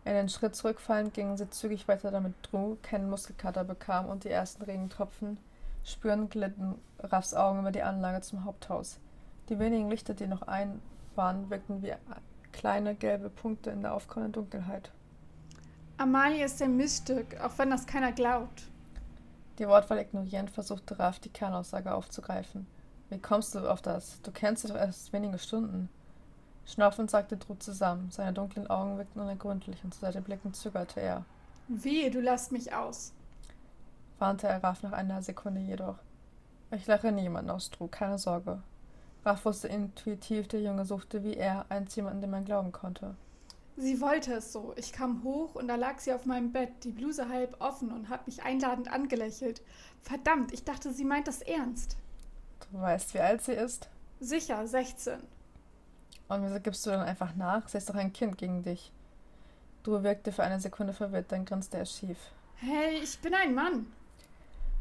[0.05, 4.29] In den Schritt zurückfallend gingen sie zügig weiter, damit Drew keinen Muskelkater bekam und die
[4.29, 5.37] ersten Regentropfen
[5.83, 8.99] spürend glitten Raffs Augen über die Anlage zum Haupthaus.
[9.49, 10.81] Die wenigen Lichter, die noch ein
[11.15, 11.93] waren, wirkten wie
[12.51, 14.91] kleine gelbe Punkte in der aufkommenden Dunkelheit.
[15.97, 18.63] Amalia ist ein Missstück, auch wenn das keiner glaubt.
[19.57, 22.65] Die Wortwahl ignorierend versuchte Raff, die Kernaussage aufzugreifen.
[23.09, 24.21] Wie kommst du auf das?
[24.21, 25.89] Du kennst sie doch erst wenige Stunden.
[26.69, 28.11] Schnaufend sagte Drew zusammen.
[28.11, 31.25] Seine dunklen Augen wirkten unergründlich und zu seinen Blicken zögerte er.
[31.67, 33.13] Wie, du lasst mich aus,
[34.19, 35.95] warnte er Raff nach einer Sekunde jedoch.
[36.71, 38.61] Ich lache niemanden aus, Drew, keine Sorge.
[39.25, 43.15] Raff wusste intuitiv, der Junge suchte wie er einst jemanden, dem man glauben konnte.
[43.75, 44.73] Sie wollte es so.
[44.75, 48.09] Ich kam hoch und da lag sie auf meinem Bett, die Bluse halb offen und
[48.09, 49.61] hat mich einladend angelächelt.
[50.01, 51.97] Verdammt, ich dachte, sie meint das ernst.
[52.71, 53.89] Du weißt, wie alt sie ist?
[54.19, 55.19] Sicher, 16.
[56.29, 57.67] Und wieso gibst du dann einfach nach?
[57.67, 58.91] Sie ist doch ein Kind gegen dich.
[59.83, 62.17] Du wirkte für eine Sekunde verwirrt, dann grinste er schief.
[62.55, 63.87] Hey, ich bin ein Mann.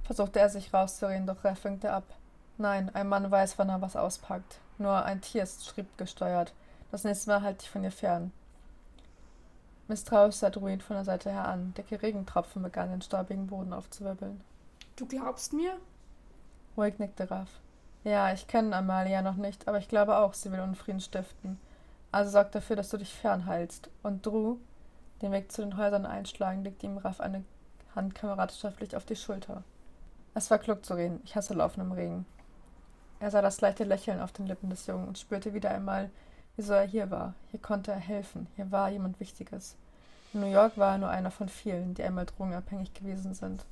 [0.05, 2.05] Versuchte er sich rauszureden, doch er winkte ab.
[2.59, 4.59] Nein, ein Mann weiß, wann er was auspackt.
[4.79, 6.53] Nur ein Tier ist schriebgesteuert.
[6.91, 8.33] Das nächste Mal halte ich von ihr fern.
[9.87, 11.73] Misstrauisch sah Druid von der Seite her an.
[11.75, 14.41] Dicke Regentropfen begannen den staubigen Boden aufzuwirbeln.
[14.97, 15.79] Du glaubst mir?
[16.77, 17.49] Ruhig nickte Raff.
[18.05, 21.59] Ja, ich kenne Amalia noch nicht, aber ich glaube auch, sie will Unfrieden stiften.
[22.11, 23.91] Also sorg dafür, dass du dich fernhaltst.
[24.03, 24.57] Und Drew,
[25.21, 27.45] den Weg zu den Häusern einschlagen, legte ihm Raff eine
[27.95, 29.63] Hand kameradschaftlich auf die Schulter.
[30.35, 31.21] Es war klug zu reden.
[31.25, 32.25] Ich hasse Laufen im Regen.
[33.21, 36.11] Er sah das leichte Lächeln auf den Lippen des Jungen und spürte wieder einmal,
[36.57, 37.35] wieso er hier war.
[37.51, 38.47] Hier konnte er helfen.
[38.55, 39.77] Hier war jemand Wichtiges.
[40.33, 43.65] In New York war er nur einer von vielen, die einmal drogenabhängig gewesen sind.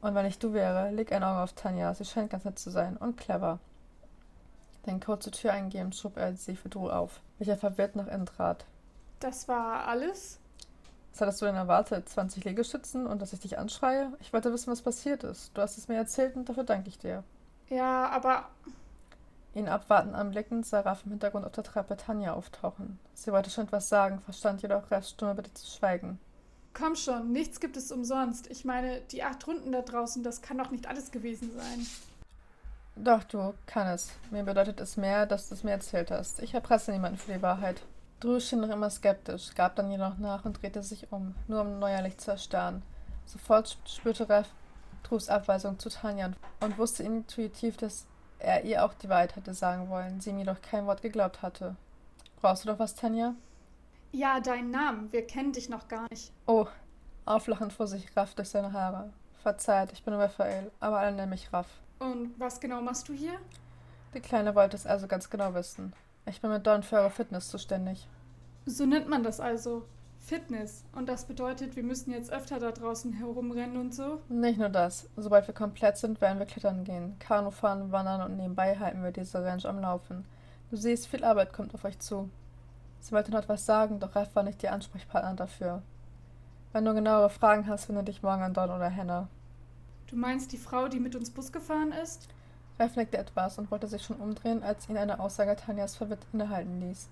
[0.00, 1.92] Und wenn ich du wäre, leg ein Auge auf Tanja.
[1.94, 3.58] Sie scheint ganz nett zu sein und clever.
[4.86, 8.26] Den Code zur Tür eingehend schob er sie für Drew auf, welcher verwirrt nach innen
[8.26, 8.64] trat.
[9.20, 10.40] Das war alles?
[11.12, 12.08] Was hattest du denn erwartet?
[12.08, 14.12] 20 Liegestützen und dass ich dich anschreie?
[14.20, 15.50] Ich wollte wissen, was passiert ist.
[15.54, 17.24] Du hast es mir erzählt und dafür danke ich dir.
[17.68, 18.46] Ja, aber.
[19.52, 23.00] Ihn abwartend anblickend sah Raff im Hintergrund auf der Treppe Tanja auftauchen.
[23.14, 26.20] Sie wollte schon etwas sagen, verstand jedoch Raffs Stimme bitte zu schweigen.
[26.72, 28.50] Komm schon, nichts gibt es umsonst.
[28.50, 31.86] Ich meine, die acht Runden da draußen, das kann doch nicht alles gewesen sein.
[32.96, 34.10] Doch, du, kann es.
[34.30, 36.40] Mir bedeutet es mehr, dass du es mir erzählt hast.
[36.42, 37.82] Ich erpresse niemanden für die Wahrheit.
[38.20, 41.78] Drew schien noch immer skeptisch, gab dann jedoch nach und drehte sich um, nur um
[41.78, 42.82] neuerlich zu erstarren.
[43.24, 44.48] Sofort spürte Reff,
[45.02, 48.06] Drus Abweisung zu Tanja und wusste intuitiv, dass
[48.38, 51.76] er ihr auch die Wahrheit hatte sagen wollen, sie ihm jedoch kein Wort geglaubt hatte.
[52.40, 53.34] Brauchst du doch was, Tanja?
[54.12, 55.12] Ja, deinen Namen.
[55.12, 56.32] Wir kennen dich noch gar nicht.
[56.46, 56.66] Oh,
[57.24, 59.12] auflachend vor sich Raff durch seine Haare.
[59.42, 61.68] Verzeiht, ich bin Raphael, aber alle nennen mich Raff.
[62.00, 63.38] Und was genau machst du hier?
[64.14, 65.92] Die Kleine wollte es also ganz genau wissen.
[66.26, 68.08] Ich bin mit Don für eure Fitness zuständig.
[68.66, 69.84] So nennt man das also.
[70.18, 70.84] Fitness.
[70.92, 74.20] Und das bedeutet, wir müssen jetzt öfter da draußen herumrennen und so?
[74.28, 75.08] Nicht nur das.
[75.16, 79.12] Sobald wir komplett sind, werden wir klettern gehen, Kanu fahren, wandern und nebenbei halten wir
[79.12, 80.26] diese Ranch am Laufen.
[80.70, 82.28] Du siehst, viel Arbeit kommt auf euch zu.
[83.00, 85.82] Sie wollte noch etwas sagen, doch Ralf war nicht ihr Ansprechpartner dafür.
[86.72, 89.28] Wenn du genauere Fragen hast, wende dich morgen an Don oder Hannah.
[90.06, 92.28] Du meinst die Frau, die mit uns Bus gefahren ist?
[92.78, 96.80] Ralf nickte etwas und wollte sich schon umdrehen, als ihn eine Aussage Tanjas verwirrt innehalten
[96.80, 97.08] ließ.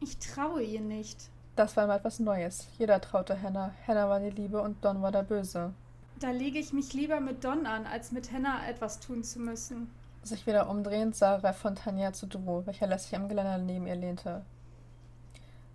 [0.00, 1.28] Ich traue ihr nicht.
[1.56, 2.66] Das war mal etwas Neues.
[2.78, 3.72] Jeder traute Hannah.
[3.86, 5.72] Hannah war die Liebe und Don war der Böse.
[6.18, 9.90] Da lege ich mich lieber mit Don an, als mit Hannah etwas tun zu müssen.
[10.22, 13.96] Sich wieder umdrehend sah Ralf von Tanja zu Drew, welcher lässig am Geländer neben ihr
[13.96, 14.42] lehnte.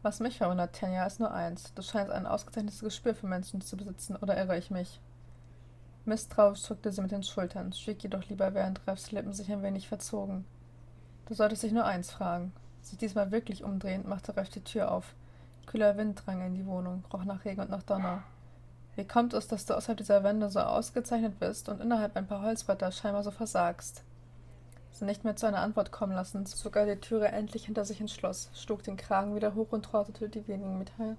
[0.01, 1.73] Was mich verwundert, Tanja, ist nur eins.
[1.73, 5.01] Du scheinst ein ausgezeichnetes Gespür für Menschen zu besitzen, oder irre ich mich?
[6.05, 9.87] Misstrauisch zuckte sie mit den Schultern, schwieg jedoch lieber, während Ralfs Lippen sich ein wenig
[9.87, 10.45] verzogen.
[11.25, 12.53] Du solltest dich nur eins fragen.
[12.81, 15.13] Sich diesmal wirklich umdrehend, machte Ralf die Tür auf.
[15.65, 18.23] Kühler Wind drang in die Wohnung, roch nach Regen und nach Donner.
[18.95, 22.41] Wie kommt es, dass du außerhalb dieser Wände so ausgezeichnet bist und innerhalb ein paar
[22.41, 24.03] Holzbretter scheinbar so versagst?
[24.97, 28.01] Sie nicht mehr zu einer Antwort kommen lassen, zog er die Türe endlich hinter sich
[28.01, 31.15] ins Schloss, schlug den Kragen wieder hoch und trottete die wenigen Meter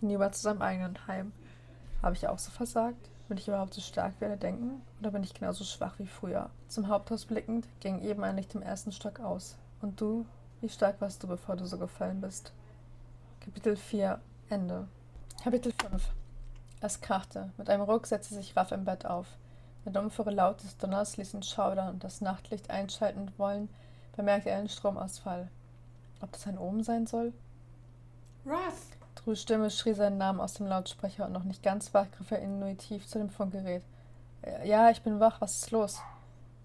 [0.00, 1.30] hinüber zu seinem eigenen Heim.
[2.02, 3.08] Habe ich auch so versagt?
[3.28, 4.82] Bin ich überhaupt so stark, wie alle denken?
[4.98, 6.50] Oder bin ich genauso schwach wie früher?
[6.66, 9.56] Zum Haupthaus blickend ging eben ein Licht im ersten Stock aus.
[9.80, 10.26] Und du?
[10.60, 12.52] Wie stark warst du, bevor du so gefallen bist?
[13.38, 14.88] Kapitel 4 Ende.
[15.44, 16.02] Kapitel 5
[16.80, 17.52] Es krachte.
[17.56, 19.28] Mit einem Ruck setzte sich Raff im Bett auf.
[19.84, 23.68] Der dumpfere Laut des Donners ließ ihn schaudern und das Nachtlicht einschalten wollen,
[24.16, 25.48] bemerkte er einen Stromausfall.
[26.20, 27.32] Ob das ein Omen sein soll?
[28.44, 28.90] Ruff!
[29.14, 32.40] Drus Stimme schrie seinen Namen aus dem Lautsprecher und noch nicht ganz wach griff er
[32.40, 33.82] intuitiv zu dem Funkgerät.
[34.64, 36.00] Ja, ich bin wach, was ist los?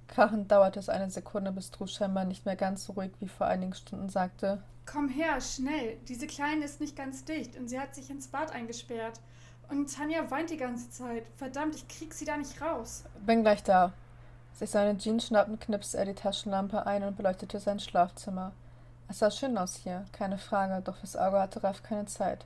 [0.08, 3.48] Krachend dauerte es eine Sekunde, bis Drus scheinbar nicht mehr ganz so ruhig wie vor
[3.48, 5.98] einigen Stunden sagte: Komm her, schnell.
[6.08, 9.20] Diese Kleine ist nicht ganz dicht und sie hat sich ins Bad eingesperrt.
[9.70, 11.26] Und Tanja weint die ganze Zeit.
[11.38, 13.04] Verdammt, ich krieg sie da nicht raus.
[13.26, 13.94] Bin gleich da.
[14.54, 18.54] Sich seine Jeans schnappend, knipste er die Taschenlampe ein und beleuchtete sein Schlafzimmer.
[19.08, 22.46] Es sah schön aus hier, keine Frage, doch fürs Auge hatte Raff keine Zeit.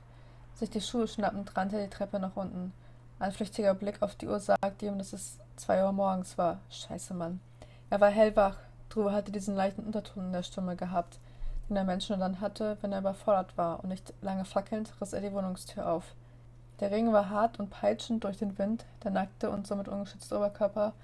[0.54, 2.72] Sich die Schuhe schnappend rannte er die Treppe nach unten.
[3.18, 6.58] Ein flüchtiger Blick auf die Uhr sagte ihm, dass es zwei Uhr morgens war.
[6.70, 7.40] Scheiße, Mann.
[7.90, 8.56] Er war hellwach.
[8.88, 11.18] Drew hatte diesen leichten Unterton in der Stimme gehabt
[11.70, 15.12] den der Mensch nur dann hatte, wenn er überfordert war, und nicht lange fackelnd riss
[15.12, 16.16] er die Wohnungstür auf.
[16.80, 20.94] Der Ring war hart und peitschend durch den Wind, der nackte und somit ungeschützte Oberkörper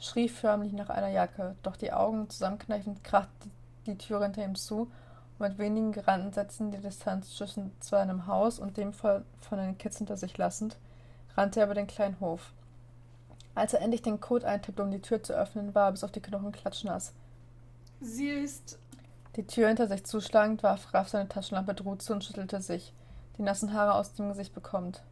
[0.00, 3.48] schrie förmlich nach einer Jacke, doch die Augen zusammenkneifend krachte
[3.86, 4.90] die Tür hinter ihm zu,
[5.38, 9.78] und mit wenigen geradenen Sätzen die Distanz zwischen seinem Haus und dem von, von den
[9.78, 10.76] Kids hinter sich lassend,
[11.36, 12.52] rannte er über den kleinen Hof.
[13.54, 16.12] Als er endlich den Code eintippte, um die Tür zu öffnen, war er bis auf
[16.12, 17.12] die Knochen klatschnass.
[18.00, 18.78] Sie ist
[19.36, 22.92] die Tür hinter sich zuschlagend warf Raff seine Taschenlampe Drew zu und schüttelte sich,
[23.38, 25.02] die nassen Haare aus dem Gesicht bekommt.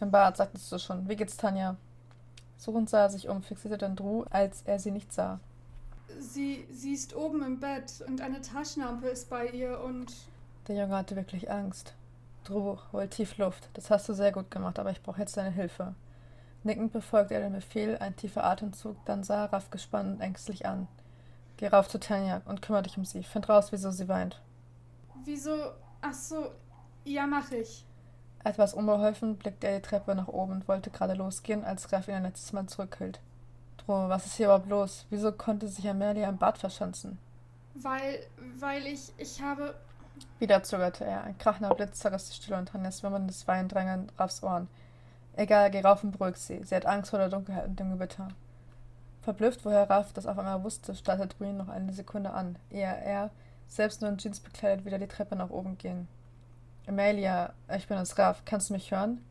[0.00, 1.08] Im Bad, sagtest du schon.
[1.08, 1.76] Wie geht's, Tanja?
[2.56, 5.40] Suchend sah er sich um, fixierte dann Drew, als er sie nicht sah.
[6.18, 10.12] Sie, sie ist oben im Bett und eine Taschenlampe ist bei ihr und.
[10.66, 11.94] Der Junge hatte wirklich Angst.
[12.44, 13.68] Drew, hol tief Luft.
[13.74, 15.94] Das hast du sehr gut gemacht, aber ich brauche jetzt deine Hilfe.
[16.64, 20.88] Nickend befolgte er den Befehl, ein tiefer Atemzug, dann sah Raff gespannt und ängstlich an.
[21.56, 23.22] Geh rauf zu Tanja und kümmere dich um sie.
[23.22, 24.40] Find raus, wieso sie weint.
[25.24, 25.72] Wieso?
[26.00, 26.52] Ach so,
[27.04, 27.84] ja, mach ich.
[28.44, 32.14] Etwas unbeholfen blickte er die Treppe nach oben und wollte gerade losgehen, als Raff ihn
[32.14, 33.20] ein letztes Mal zurückhielt.
[33.78, 35.06] Dro, was ist hier überhaupt los?
[35.10, 37.18] Wieso konnte sich Amelia im Bad verschanzen?
[37.74, 38.20] Weil,
[38.58, 39.74] weil ich, ich habe...
[40.38, 41.24] Wieder zögerte er.
[41.24, 44.68] Ein krachender Blitz zerriss die Stille und Tanjas wimmerndes Wein drang in Raffs Ohren.
[45.36, 46.62] Egal, geh rauf und beruhig sie.
[46.64, 48.28] Sie hat Angst vor der Dunkelheit und dem Gewitter.
[49.22, 53.30] Verblüfft, woher Raff das auf einmal wusste, starrte Green noch eine Sekunde an, ehe er,
[53.68, 56.08] selbst nur in Jeans bekleidet, wieder die Treppe nach oben ging.
[56.88, 59.22] Amelia, ich bin es Raff, kannst du mich hören?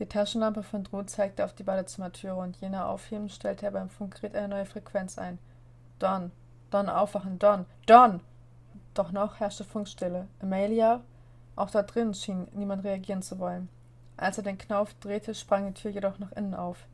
[0.00, 4.34] Die Taschenlampe von Drew zeigte auf die Badezimmertüre und jener aufheben stellte er beim Funkgerät
[4.34, 5.38] eine neue Frequenz ein.
[6.00, 6.32] Don,
[6.70, 8.20] Don, aufwachen, Don, Don!
[8.94, 10.26] Doch noch herrschte Funkstille.
[10.40, 11.00] Amelia?
[11.54, 13.68] Auch dort drinnen schien niemand reagieren zu wollen.
[14.16, 16.88] Als er den Knauf drehte, sprang die Tür jedoch nach innen auf.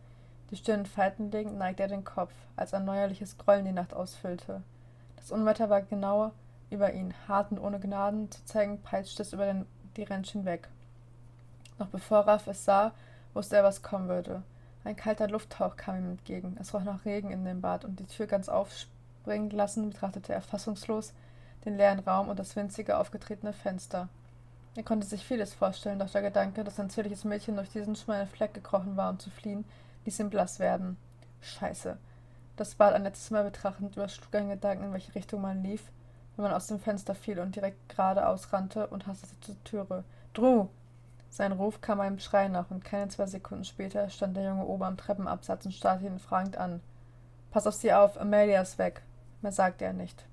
[0.51, 4.63] Die Stirn Falten legend neigte er den Kopf, als ein neuerliches Grollen die Nacht ausfüllte.
[5.17, 6.33] Das Unwetter war genauer
[6.75, 10.69] über ihn, hart und ohne Gnaden zu zeigen, peitschte es über den, die Rentsch hinweg.
[11.79, 12.93] Noch bevor Raff es sah,
[13.33, 14.43] wusste er, was kommen würde.
[14.85, 16.57] Ein kalter Lufthauch kam ihm entgegen.
[16.61, 20.43] Es roch nach Regen in dem Bad und die Tür ganz aufspringen lassen, betrachtete er
[20.43, 21.15] fassungslos
[21.65, 24.09] den leeren Raum und das winzige aufgetretene Fenster.
[24.77, 28.29] Er konnte sich vieles vorstellen, doch der Gedanke, dass ein zierliches Mädchen durch diesen schmalen
[28.29, 29.65] Fleck gekrochen war, um zu fliehen,
[30.05, 30.97] ließ ihn blass werden.
[31.41, 31.97] Scheiße.
[32.57, 35.83] Das Bad ein letztes Mal betrachtend überschlug ein Gedanken, in welche Richtung man lief,
[36.37, 40.05] wenn man aus dem Fenster fiel und direkt geradeaus rannte und hastete zur Türe.
[40.33, 40.69] Drew!
[41.31, 44.87] Sein Ruf kam einem Schrei nach, und keine zwei Sekunden später stand der junge Ober
[44.87, 46.81] am Treppenabsatz und starrte ihn fragend an.
[47.51, 49.03] Pass auf sie auf, Amelia ist weg.
[49.43, 50.25] Mehr sagte er nicht.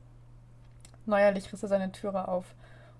[1.05, 2.53] Neuerlich riss er seine Türe auf,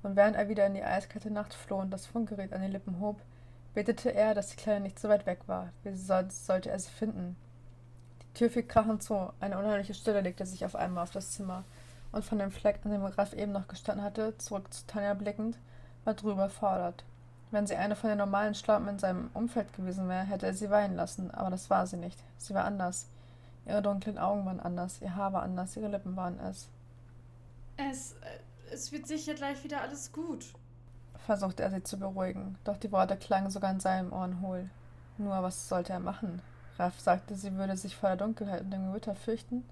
[0.03, 2.99] und während er wieder in die eiskalte Nacht floh und das Funkgerät an die Lippen
[2.99, 3.21] hob,
[3.73, 5.69] betete er, dass die Kleine nicht so weit weg war.
[5.83, 7.35] Wie sonst sollte er sie finden?
[8.23, 11.63] Die Tür fiel krachend zu, eine unheimliche Stille legte sich auf einmal auf das Zimmer,
[12.11, 15.57] und von dem Fleck, an dem Graf eben noch gestanden hatte, zurück zu Tanja blickend,
[16.03, 17.03] war drüber fordert.
[17.51, 20.69] Wenn sie eine von den normalen Schlampen in seinem Umfeld gewesen wäre, hätte er sie
[20.69, 22.17] weinen lassen, aber das war sie nicht.
[22.37, 23.07] Sie war anders.
[23.65, 26.69] Ihre dunklen Augen waren anders, ihr Haar war anders, ihre Lippen waren es.
[27.77, 30.45] Es, äh, es wird sicher gleich wieder alles gut,
[31.25, 34.69] versuchte er sie zu beruhigen, doch die Worte klangen sogar in seinen Ohren hohl.
[35.17, 36.41] Nur was sollte er machen?
[36.79, 39.63] Raff sagte, sie würde sich vor der Dunkelheit und dem Gewitter fürchten.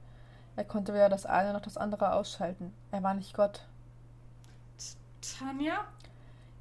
[0.59, 2.73] Er konnte weder das eine noch das andere ausschalten.
[2.91, 3.65] Er war nicht Gott.
[5.21, 5.85] Tanja?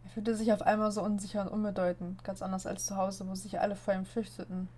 [0.05, 3.35] Er fühlte sich auf einmal so unsicher und unbedeutend, ganz anders als zu Hause, wo
[3.35, 4.69] sich alle vor ihm fürchteten.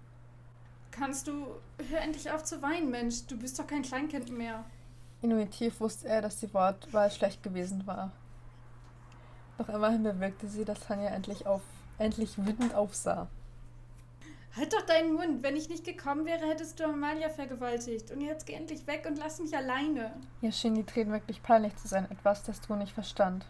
[0.91, 1.49] Kannst du.
[1.91, 3.27] Hör endlich auf zu weinen, Mensch.
[3.27, 4.65] Du bist doch kein Kleinkind mehr.
[5.21, 8.13] Intuitiv wusste er, dass die Wortwahl schlecht gewesen war.
[9.59, 11.61] Doch immerhin bewirkte sie, dass Tanja endlich, auf,
[11.99, 13.29] endlich wütend aufsah.
[14.57, 15.43] Halt doch deinen Mund.
[15.43, 18.11] Wenn ich nicht gekommen wäre, hättest du Amalia vergewaltigt.
[18.11, 20.13] Und jetzt geh endlich weg und lass mich alleine.
[20.43, 23.47] Ihr schien die Tränen wirklich peinlich zu sein, etwas, das du nicht verstand.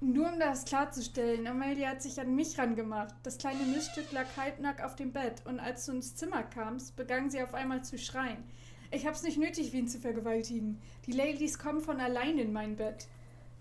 [0.00, 3.14] Nur um das klarzustellen, Amelia hat sich an mich rangemacht.
[3.22, 7.30] Das kleine Miststück lag halbnackt auf dem Bett und als du ins Zimmer kamst, begann
[7.30, 8.44] sie auf einmal zu schreien.
[8.90, 10.80] Ich hab's nicht nötig, ihn zu vergewaltigen.
[11.06, 13.08] Die Ladies kommen von allein in mein Bett.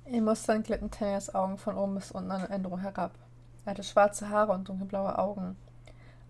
[0.06, 3.18] In Mustern glitten Tanjas Augen von oben bis unten an Andrew herab.
[3.64, 5.56] Er hatte schwarze Haare und dunkelblaue Augen.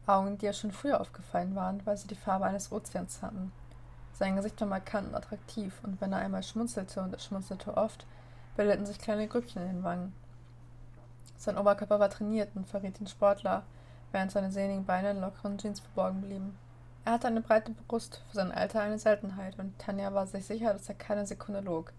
[0.05, 3.51] Augen, die ihr schon früher aufgefallen waren, weil sie die Farbe eines Ozeans hatten.
[4.13, 8.05] Sein Gesicht war markant und attraktiv, und wenn er einmal schmunzelte, und er schmunzelte oft,
[8.55, 10.13] bildeten sich kleine Grübchen in den Wangen.
[11.37, 13.63] Sein Oberkörper war trainiert und verriet den Sportler,
[14.11, 16.57] während seine sehnigen Beine in lockeren Jeans verborgen blieben.
[17.05, 20.73] Er hatte eine breite Brust, für sein Alter eine Seltenheit, und Tanja war sich sicher,
[20.73, 21.91] dass er keine Sekunde log.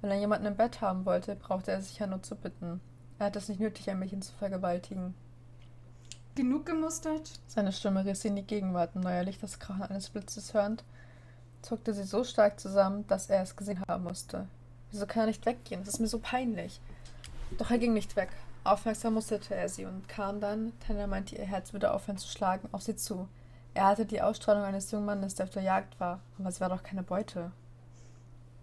[0.00, 2.80] Wenn er jemanden im Bett haben wollte, brauchte er sich ja nur zu bitten.
[3.18, 5.14] Er hatte es nicht nötig, ein Mädchen zu vergewaltigen.
[6.34, 7.30] Genug gemustert?
[7.46, 10.82] Seine Stimme riss sie in die Gegenwart, und neuerlich das Krachen eines Blitzes hörend,
[11.62, 14.48] zuckte sie so stark zusammen, dass er es gesehen haben musste.
[14.90, 15.84] Wieso kann er nicht weggehen?
[15.84, 16.80] Das ist mir so peinlich.
[17.56, 18.30] Doch er ging nicht weg.
[18.64, 22.68] Aufmerksam musterte er sie und kam dann, Tanner meinte, ihr Herz würde aufhören zu schlagen,
[22.72, 23.28] auf sie zu.
[23.74, 26.68] Er hatte die Ausstrahlung eines jungen Mannes, der auf der Jagd war, aber es war
[26.68, 27.52] doch keine Beute.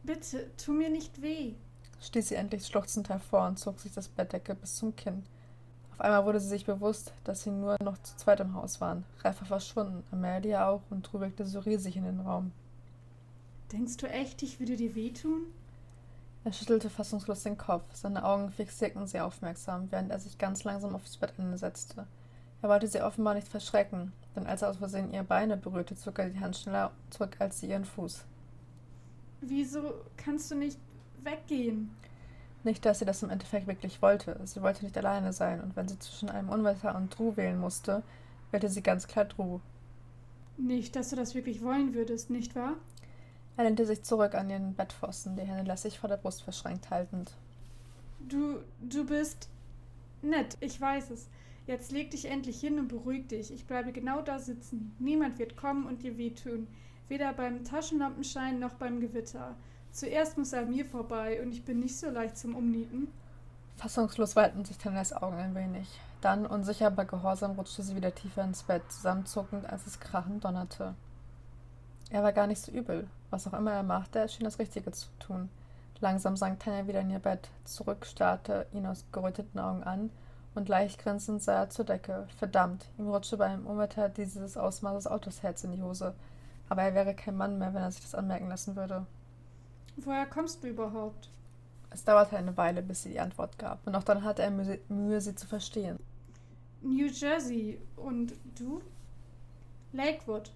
[0.04, 1.54] Bitte, tu mir nicht weh,
[2.02, 5.24] stieß sie endlich schluchzend hervor und zog sich das Bettdecke bis zum Kinn.
[5.94, 9.04] Auf einmal wurde sie sich bewusst, dass sie nur noch zu zweit im Haus waren.
[9.24, 12.52] Ralf war verschwunden, Amelia auch und wirkte so riesig in den Raum.
[13.72, 15.44] Denkst du echt, ich würde dir wehtun?
[16.44, 17.84] Er schüttelte fassungslos den Kopf.
[17.94, 22.08] Seine Augen fixierten sie aufmerksam, während er sich ganz langsam aufs Bettende setzte.
[22.62, 26.20] Er wollte sie offenbar nicht verschrecken, denn als er aus Versehen ihre Beine berührte, zog
[26.20, 28.26] er die Hand schneller zurück als sie ihren Fuß.
[29.42, 30.80] Wieso kannst du nicht
[31.24, 31.92] weggehen?
[32.64, 34.40] Nicht, dass sie das im Endeffekt wirklich wollte.
[34.46, 38.04] Sie wollte nicht alleine sein, und wenn sie zwischen einem Unwetter und Drew wählen musste,
[38.52, 39.60] wählte sie ganz klar Drew.
[40.58, 42.76] Nicht, dass du das wirklich wollen würdest, nicht wahr?
[43.58, 47.34] Er lehnte sich zurück an ihren Bettpfosten, die Hände lässig vor der Brust verschränkt haltend.
[48.20, 49.50] Du, du bist
[50.22, 51.28] nett, ich weiß es.
[51.68, 53.52] Jetzt leg dich endlich hin und beruhig dich.
[53.52, 54.96] Ich bleibe genau da sitzen.
[55.00, 56.68] Niemand wird kommen und dir wehtun.
[57.08, 59.56] Weder beim Taschenlampenschein noch beim Gewitter.
[59.92, 63.08] Zuerst muss er mir vorbei und ich bin nicht so leicht zum Umnieten.
[63.76, 65.88] Fassungslos weiten sich Tannes Augen ein wenig.
[66.22, 70.94] Dann, unsicher aber gehorsam, rutschte sie wieder tiefer ins Bett, zusammenzuckend, als es krachend donnerte.
[72.10, 73.08] Er war gar nicht so übel.
[73.32, 75.50] Was auch immer er machte, er schien das Richtige zu tun.
[76.00, 77.50] Langsam sank Tanja wieder in ihr Bett.
[77.64, 80.10] Zurück starrte ihn aus geröteten Augen an
[80.56, 82.28] und leicht grinsend sah er zur Decke.
[82.38, 86.14] Verdammt, ihm rutschte bei einem Unwetter dieses Ausmaßes Autos Herz in die Hose.
[86.70, 89.06] Aber er wäre kein Mann mehr, wenn er sich das anmerken lassen würde.
[89.98, 91.30] Woher kommst du überhaupt?
[91.90, 95.22] Es dauerte eine Weile, bis sie die Antwort gab, und auch dann hatte er Mühe,
[95.22, 96.00] sie zu verstehen.
[96.82, 97.80] New Jersey.
[97.96, 98.82] Und du?
[99.92, 100.52] Lakewood.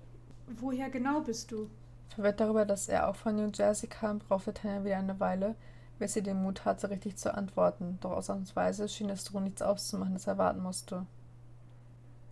[0.47, 1.69] Woher genau bist du?
[2.09, 5.55] Verwirrt darüber, dass er auch von New Jersey kam, brauchte Tanja wieder eine Weile,
[5.99, 7.97] bis sie den Mut hatte, richtig zu antworten.
[8.01, 11.05] Doch ausnahmsweise schien es Drew nichts auszumachen, das er warten musste.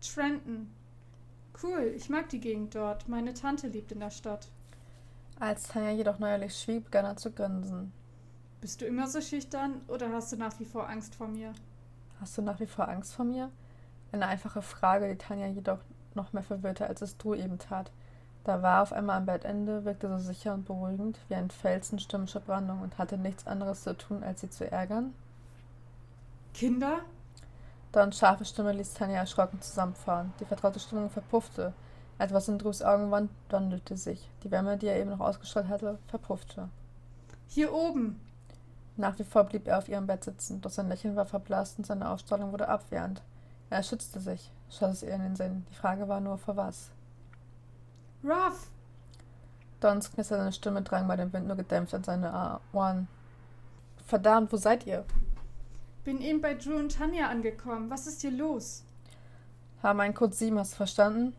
[0.01, 0.71] Trenton.
[1.61, 3.07] Cool, ich mag die Gegend dort.
[3.07, 4.47] Meine Tante lebt in der Stadt.
[5.39, 7.91] Als Tanja jedoch neuerlich schwieg, begann er zu grinsen.
[8.61, 11.53] Bist du immer so schüchtern oder hast du nach wie vor Angst vor mir?
[12.21, 13.49] Hast du nach wie vor Angst vor mir?
[14.11, 15.79] Eine einfache Frage, die Tanja jedoch
[16.15, 17.91] noch mehr verwirrte, als es du eben tat.
[18.43, 22.41] Da war auf einmal am Bettende, wirkte so sicher und beruhigend wie ein Felsen stürmischer
[22.41, 25.13] Brandung und hatte nichts anderes zu tun, als sie zu ärgern.
[26.53, 26.99] Kinder?
[27.91, 30.34] Dons scharfe Stimme ließ Tanja erschrocken zusammenfahren.
[30.39, 31.73] Die vertraute Stimmung verpuffte.
[32.24, 34.30] Etwas in Drus Augen wandelte sich.
[34.43, 36.69] Die Wärme, die er eben noch ausgestrahlt hatte, verpuffte.
[37.49, 38.17] Hier oben!
[38.95, 41.86] Nach wie vor blieb er auf ihrem Bett sitzen, doch sein Lächeln war verblasst und
[41.86, 43.21] seine Ausstrahlung wurde abwehrend.
[43.69, 45.65] Er schützte sich, schoss es ihr in den Sinn.
[45.69, 46.91] Die Frage war nur, vor was.
[48.24, 48.69] Ruff!
[49.82, 53.09] Dons knisternde Stimme drang bei dem Wind nur gedämpft an seine Ohren.
[54.05, 55.03] Verdammt, wo seid ihr?
[56.05, 57.89] Bin eben bei Drew und Tanja angekommen.
[57.89, 58.86] Was ist hier los?
[59.82, 61.36] Haben einen Code 7, hast du verstanden?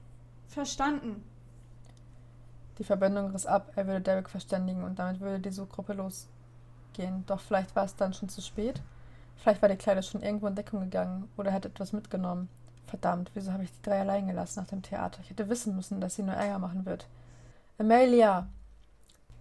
[0.54, 1.24] Verstanden.
[2.78, 7.24] Die Verbindung riss ab, er würde Derek verständigen und damit würde die Suchgruppe losgehen.
[7.26, 8.80] Doch vielleicht war es dann schon zu spät?
[9.36, 12.48] Vielleicht war die Kleider schon irgendwo in Deckung gegangen oder hätte etwas mitgenommen.
[12.86, 15.20] Verdammt, wieso habe ich die drei allein gelassen nach dem Theater?
[15.22, 17.08] Ich hätte wissen müssen, dass sie nur Ärger machen wird.
[17.78, 18.46] Amelia!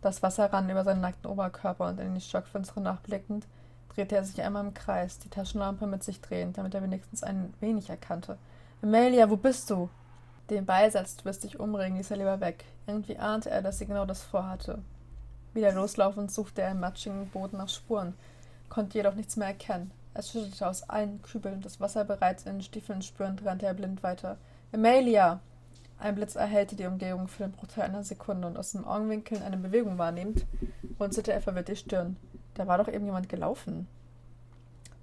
[0.02, 3.46] Das Wasser rann über seinen nackten Oberkörper und in die Stockfenster nachblickend
[3.90, 7.54] drehte er sich einmal im Kreis, die Taschenlampe mit sich drehend, damit er wenigstens ein
[7.60, 8.40] wenig erkannte.
[8.82, 9.90] Amelia, wo bist du?
[10.54, 12.64] Den Beisatz, du wirst dich umregen, ließ er lieber weg.
[12.86, 14.84] Irgendwie ahnte er, dass sie genau das vorhatte.
[15.56, 18.14] Wieder loslaufend suchte er im matschigen Boden nach Spuren,
[18.70, 19.90] konnte jedoch nichts mehr erkennen.
[20.14, 24.04] Es schüttete aus allen Kübeln, das Wasser bereits in den Stiefeln spürend, rannte er blind
[24.04, 24.38] weiter.
[24.72, 25.40] Amelia!
[25.98, 29.58] Ein Blitz erhellte die Umgebung für den Bruchteil einer Sekunde und aus dem Augenwinkeln eine
[29.58, 30.46] Bewegung wahrnehmend,
[31.00, 32.16] runzelte er verwirrt die Stirn.
[32.54, 33.88] Da war doch irgendjemand gelaufen.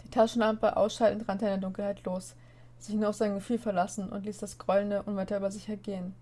[0.05, 2.37] Die Taschenlampe ausschaltend rannte er in der Dunkelheit los,
[2.83, 6.15] sich nur auf sein Gefühl verlassen und ließ das Grollende unweiter über sich ergehen.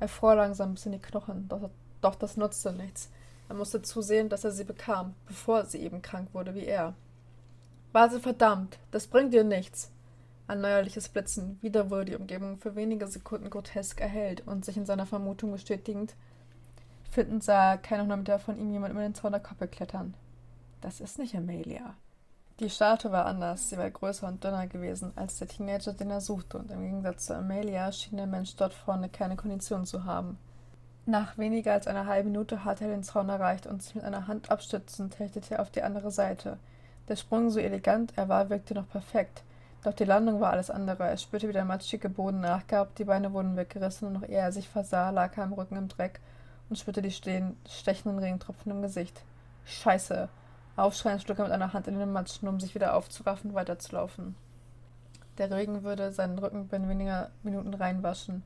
[0.00, 3.10] Er fror langsam bis in die Knochen, doch, doch das nutzte nichts.
[3.48, 6.94] Er musste zusehen, dass er sie bekam, bevor sie eben krank wurde wie er.
[7.92, 9.90] Warte verdammt, das bringt dir nichts.
[10.46, 14.84] Ein neuerliches Blitzen, wieder wurde die Umgebung für wenige Sekunden grotesk erhellt und sich in
[14.84, 16.14] seiner Vermutung bestätigend,
[17.10, 20.14] findend sah er kein Meter von ihm jemand über den Zaun der Koppel klettern.
[20.80, 21.94] Das ist nicht Amelia.
[22.60, 26.20] Die Statue war anders, sie war größer und dünner gewesen als der Teenager, den er
[26.20, 30.38] suchte, und im Gegensatz zu Amelia schien der Mensch dort vorne keine Kondition zu haben.
[31.04, 34.28] Nach weniger als einer halben Minute hatte er den Zaun erreicht und sich mit einer
[34.28, 36.58] Hand abstützend hechtete er auf die andere Seite.
[37.08, 39.42] Der Sprung, so elegant er war, wirkte noch perfekt,
[39.82, 41.08] doch die Landung war alles andere.
[41.08, 44.52] Er spürte, wie der matschige Boden nachgab, die Beine wurden weggerissen und noch ehe er
[44.52, 46.20] sich versah, lag er am Rücken im Dreck
[46.70, 49.22] und spürte die stechenden Regentropfen im Gesicht.
[49.64, 50.28] Scheiße!
[50.76, 54.34] Aufschreiend schlug er mit einer Hand in den Matschen, um sich wieder aufzuraffen und weiterzulaufen.
[55.38, 58.42] Der Regen würde seinen Rücken binnen weniger Minuten reinwaschen,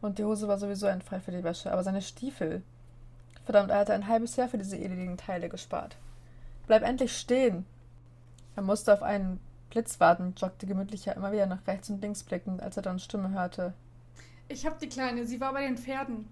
[0.00, 2.62] und die Hose war sowieso ein Fall für die Wäsche, aber seine Stiefel.
[3.44, 5.96] Verdammt, er hatte ein halbes Jahr für diese edeligen Teile gespart.
[6.66, 7.66] Bleib endlich stehen!
[8.56, 12.62] Er musste auf einen Blitz warten, joggte gemütlicher immer wieder nach rechts und links blickend,
[12.62, 13.72] als er dann Stimme hörte.
[14.48, 16.28] Ich hab die Kleine, sie war bei den Pferden.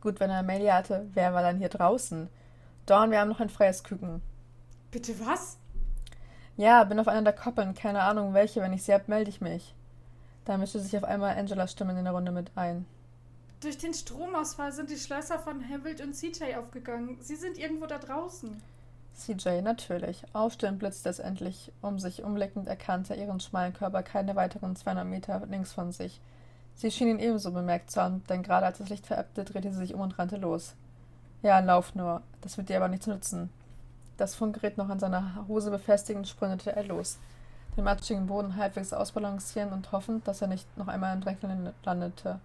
[0.00, 2.28] Gut, wenn er Amelia hatte, wer war dann hier draußen?
[2.86, 4.22] Dorn, wir haben noch ein freies Küken.
[4.90, 5.56] Bitte was?
[6.56, 8.60] Ja, bin auf einer der Koppeln, keine Ahnung welche.
[8.60, 9.74] Wenn ich sie hab, melde ich mich.
[10.44, 12.86] Da mischte sich auf einmal Angelas Stimme in der Runde mit ein.
[13.60, 17.18] Durch den Stromausfall sind die Schlösser von Harold und CJ aufgegangen.
[17.20, 18.60] Sie sind irgendwo da draußen.
[19.14, 20.24] CJ, natürlich.
[20.32, 21.70] Aufstehend blitzte es endlich.
[21.82, 26.20] Um sich umblickend erkannte er ihren schmalen Körper keine weiteren 200 Meter links von sich.
[26.74, 29.78] Sie schien ihn ebenso bemerkt zu haben, denn gerade als das Licht verebbte, drehte sie
[29.78, 30.74] sich um und rannte los.
[31.42, 32.22] Ja, lauf nur.
[32.40, 33.50] Das wird dir aber nichts nützen.
[34.20, 37.18] Das Funkgerät noch an seiner Hose befestigend, sprintete er los.
[37.74, 41.38] Den matschigen Boden halbwegs ausbalancieren und hoffend, dass er nicht noch einmal im Dreck
[41.84, 42.38] landete.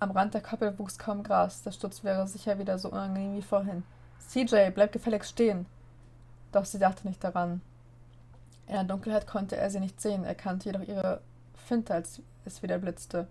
[0.00, 1.62] Am Rand der Koppel wuchs kaum Gras.
[1.62, 3.84] Der Sturz wäre sicher wieder so unangenehm wie vorhin.
[4.28, 5.64] CJ, bleib gefälligst stehen!
[6.52, 7.62] Doch sie dachte nicht daran.
[8.66, 11.22] In der Dunkelheit konnte er sie nicht sehen, erkannte jedoch ihre
[11.54, 13.28] Finte, als es wieder blitzte.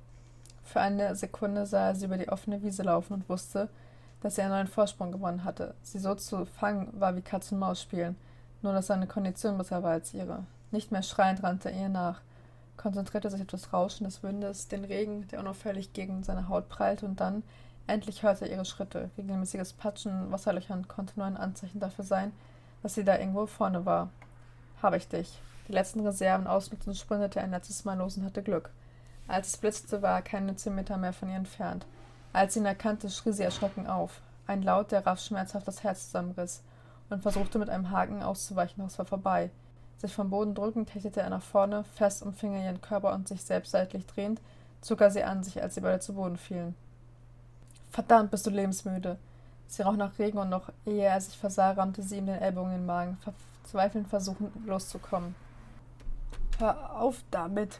[0.63, 3.69] Für eine Sekunde sah er sie über die offene Wiese laufen und wusste,
[4.23, 5.75] dass er einen neuen Vorsprung gewonnen hatte.
[5.83, 8.15] Sie so zu fangen war wie Katz und Maus spielen,
[8.61, 10.45] nur dass seine Kondition besser war als ihre.
[10.71, 12.21] Nicht mehr schreiend rannte er ihr nach,
[12.77, 17.05] konzentrierte sich auf das Rauschen des Windes, den Regen, der unauffällig gegen seine Haut prallte,
[17.05, 17.43] und dann
[17.85, 19.11] endlich hörte er ihre Schritte.
[19.17, 22.31] Regelmäßiges Patschen Wasserlöchern konnte nur ein Anzeichen dafür sein,
[22.81, 24.09] dass sie da irgendwo vorne war.
[24.81, 25.37] Habe ich dich.
[25.67, 28.71] Die letzten Reserven ausnutzend sprintete er ein letztes Mal los und hatte Glück.
[29.27, 31.85] Als es blitzte, war er keine zehn Meter mehr von ihr entfernt.
[32.33, 34.19] Als sie ihn erkannte, schrie sie erschrocken auf.
[34.47, 36.63] Ein Laut, der Raff schmerzhaft das Herz zusammenriss,
[37.09, 39.51] und versuchte mit einem Haken auszuweichen, doch es war vorbei.
[39.97, 43.43] Sich vom Boden drückend hechtete er nach vorne, fest umfing er ihren Körper und sich
[43.43, 44.41] selbst seitlich drehend,
[44.81, 46.75] zog er sie an sich, als sie beide zu Boden fielen.
[47.89, 49.17] Verdammt, bist du lebensmüde.
[49.67, 52.71] Sie roch nach Regen und noch ehe er sich versah, rammte sie ihm den Ellbogen
[52.71, 53.17] in den Magen,
[53.63, 55.35] verzweifelnd versuchend loszukommen.
[56.57, 57.79] Hör auf damit!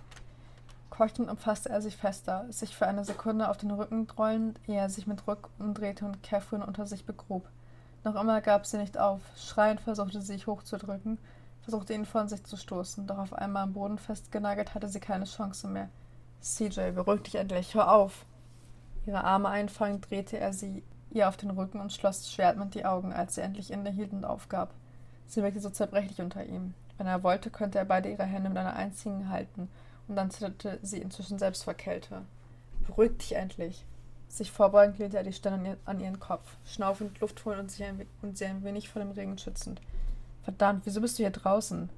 [0.93, 4.91] Keuchend umfasste er sich fester, sich für eine Sekunde auf den Rücken rollend, ehe er
[4.91, 7.49] sich mit Rück umdrehte und Catherine unter sich begrub.
[8.03, 9.19] Noch immer gab sie nicht auf.
[9.35, 11.17] Schreiend versuchte sie sich hochzudrücken,
[11.63, 15.25] versuchte ihn von sich zu stoßen, doch auf einmal am Boden festgenagelt hatte sie keine
[15.25, 15.89] Chance mehr.
[16.41, 18.27] CJ, beruhig dich endlich, hör auf!
[19.07, 23.13] Ihre Arme einfangend drehte er sie ihr auf den Rücken und schloss schwertend die Augen,
[23.13, 24.75] als sie endlich innehielt und aufgab.
[25.25, 26.75] Sie wirkte so zerbrechlich unter ihm.
[26.99, 29.69] Wenn er wollte, könnte er beide ihre Hände mit einer einzigen halten,
[30.07, 32.23] und dann zitterte sie inzwischen selbst vor Kälte.
[32.85, 33.85] Beruhig dich endlich.
[34.27, 38.05] Sich vorbeugend lehnte er die Stirn an ihren Kopf, schnaufend Luft holen und, sich ein,
[38.21, 39.79] und sie ein wenig vor dem Regen schützend.
[40.43, 41.89] Verdammt, wieso bist du hier draußen?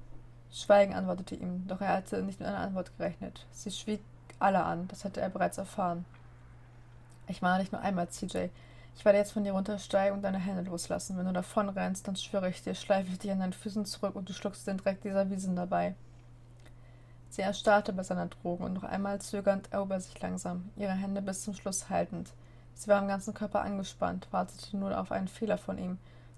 [0.52, 3.46] Schweigen antwortete ihm, doch er hatte nicht mit einer Antwort gerechnet.
[3.52, 4.02] Sie schwieg
[4.40, 6.06] alle an, das hatte er bereits erfahren.
[7.28, 8.50] Ich mahne dich nur einmal, CJ.
[8.98, 11.18] Ich werde jetzt von dir runtersteigen und deine Hände loslassen.
[11.18, 14.16] Wenn du davon rennst, dann schwöre ich dir, schleife ich dich an deinen Füßen zurück
[14.16, 15.96] und du schluckst den Dreck dieser Wiesen dabei.
[17.36, 21.44] Sie erstarrte bei seiner Drogen und noch einmal zögernd erhob sich langsam, ihre Hände bis
[21.44, 22.32] zum Schluss haltend.
[22.76, 25.98] Sie war am ganzen Körper angespannt, wartete nur auf einen Fehler von ihm.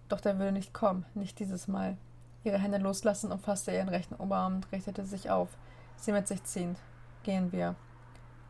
[0.09, 1.97] Doch der würde nicht kommen, nicht dieses Mal.
[2.43, 5.49] Ihre Hände loslassen, umfasste er ihren rechten Oberarm und richtete sich auf,
[5.97, 6.79] sie mit sich ziehend.
[7.21, 7.75] Gehen wir.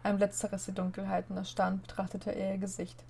[0.03, 3.03] Ein Blitz zerriss die Dunkelheit und erstarrend betrachtete er ihr Gesicht.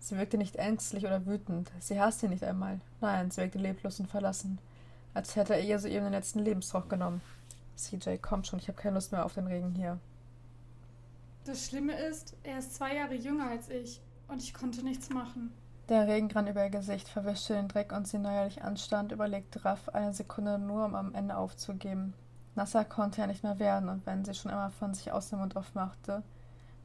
[0.00, 1.70] Sie wirkte nicht ängstlich oder wütend.
[1.78, 2.80] Sie hasste ihn nicht einmal.
[3.00, 4.58] Nein, sie wirkte leblos und verlassen.
[5.14, 7.20] Als hätte er ihr soeben den letzten Lebensrauch genommen.
[7.76, 9.98] CJ, komm schon, ich habe keine Lust mehr auf den Regen hier.
[11.44, 15.52] Das Schlimme ist, er ist zwei Jahre jünger als ich und ich konnte nichts machen.
[15.88, 19.88] Der Regen rann über ihr Gesicht, verwischte den Dreck und sie neuerlich anstand, überlegte Raff
[19.88, 22.14] eine Sekunde nur, um am Ende aufzugeben.
[22.54, 25.38] Nasser konnte er nicht mehr werden und wenn sie schon einmal von sich aus den
[25.38, 26.22] Mund aufmachte,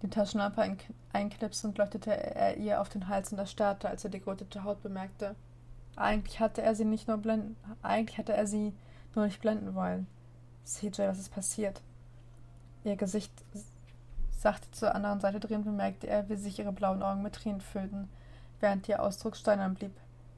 [0.01, 0.77] die Taschenlampe
[1.13, 5.35] einknipsend leuchtete er ihr auf den Hals und erstarrte, als er die gerötete Haut bemerkte.
[5.95, 8.73] Eigentlich hatte er sie nicht nur blenden, eigentlich hatte er sie
[9.15, 10.07] nur nicht blenden wollen.
[10.65, 11.81] CJ, was ist passiert?
[12.83, 13.31] Ihr Gesicht
[14.31, 18.09] sachte zur anderen Seite drehend, bemerkte er, wie sich ihre blauen Augen mit Tränen füllten,
[18.59, 19.93] während ihr Ausdruck steinern blieb.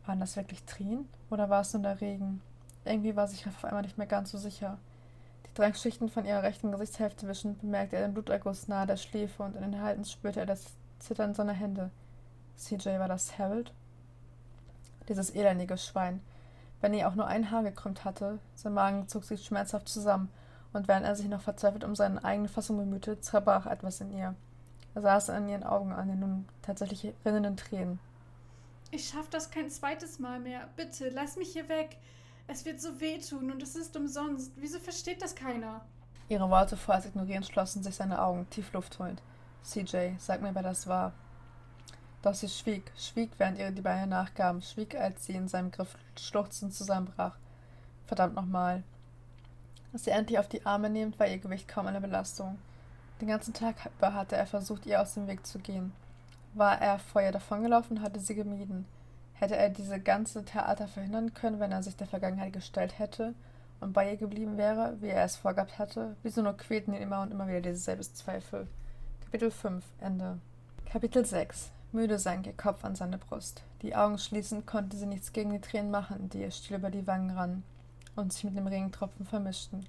[0.05, 1.09] Waren das wirklich Tränen?
[1.29, 2.41] Oder war es nur der Regen?
[2.85, 4.77] Irgendwie war sich auf einmal nicht mehr ganz so sicher.
[5.55, 9.63] Dreckschichten von ihrer rechten Gesichtshälfte wischend, bemerkte er den Bluterguss nahe der Schläfe und in
[9.63, 10.65] den Halten spürte er das
[10.99, 11.89] Zittern seiner Hände.
[12.57, 13.73] CJ, war das Harold?
[15.09, 16.21] Dieses elendige Schwein.
[16.81, 20.29] Wenn er auch nur ein Haar gekrümmt hatte, sein Magen zog sich schmerzhaft zusammen,
[20.73, 24.35] und während er sich noch verzweifelt um seine eigene Fassung bemühte, zerbrach etwas in ihr.
[24.93, 27.99] Er saß an ihren Augen an den nun tatsächlich rinnenden Tränen.
[28.91, 30.67] Ich schaff das kein zweites Mal mehr.
[30.75, 31.97] Bitte, lass mich hier weg.
[32.47, 34.53] Es wird so wehtun und es ist umsonst.
[34.55, 35.81] Wieso versteht das keiner?
[36.29, 39.21] Ihre Worte vorerst ignorierend schlossen sich seine Augen, tief Luft holend.
[39.63, 41.13] CJ, sag mir, wer das war.
[42.21, 45.95] Doch sie schwieg, schwieg, während ihr die Beine nachgaben, schwieg, als sie in seinem Griff
[46.17, 47.35] schluchzend zusammenbrach.
[48.07, 48.83] Verdammt nochmal.
[49.93, 52.57] Sie endlich auf die Arme nehmend, war ihr Gewicht kaum eine Belastung.
[53.21, 55.91] Den ganzen Tag über hatte er versucht, ihr aus dem Weg zu gehen.
[56.53, 58.85] War er vor ihr davongelaufen, hatte sie gemieden.
[59.33, 63.35] Hätte er diese ganze Theater verhindern können, wenn er sich der Vergangenheit gestellt hätte
[63.79, 66.15] und bei ihr geblieben wäre, wie er es vorgehabt hatte?
[66.23, 68.67] Wieso nur quälten ihn immer und immer wieder dieselbe Zweifel?
[69.25, 70.39] Kapitel 5 Ende.
[70.85, 73.63] Kapitel 6 Müde sank ihr Kopf an seine Brust.
[73.81, 77.07] Die Augen schließend konnte sie nichts gegen die Tränen machen, die ihr still über die
[77.07, 77.63] Wangen rannen
[78.17, 79.85] und sich mit dem Regentropfen vermischten.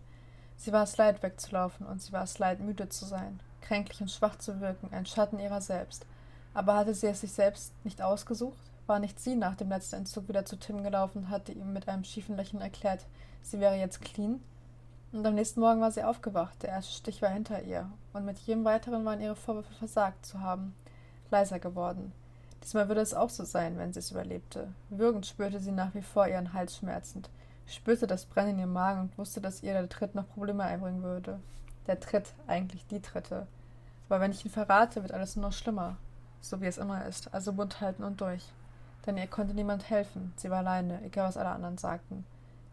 [0.56, 4.12] Sie war es leid, wegzulaufen, und sie war es leid, müde zu sein, kränklich und
[4.12, 6.06] schwach zu wirken, ein Schatten ihrer selbst.
[6.54, 8.58] Aber hatte sie es sich selbst nicht ausgesucht?
[8.86, 11.88] War nicht sie nach dem letzten Entzug wieder zu Tim gelaufen und hatte ihm mit
[11.88, 13.06] einem schiefen Lächeln erklärt,
[13.42, 14.40] sie wäre jetzt clean?
[15.10, 18.38] Und am nächsten Morgen war sie aufgewacht, der erste Stich war hinter ihr, und mit
[18.38, 20.74] jedem weiteren waren ihre Vorwürfe versagt zu haben,
[21.30, 22.12] leiser geworden.
[22.62, 24.68] Diesmal würde es auch so sein, wenn sie es überlebte.
[24.90, 27.30] Würgend spürte sie nach wie vor ihren Hals schmerzend,
[27.66, 31.02] spürte das Brennen in ihrem Magen und wusste, dass ihr der Tritt noch Probleme einbringen
[31.02, 31.38] würde.
[31.86, 33.46] Der Tritt, eigentlich die Tritte.
[34.08, 35.96] Aber wenn ich ihn verrate, wird alles nur noch schlimmer.
[36.40, 38.52] So wie es immer ist, also bunt halten und durch
[39.08, 40.32] denn ihr konnte niemand helfen.
[40.36, 42.24] Sie war alleine, egal was alle anderen sagten.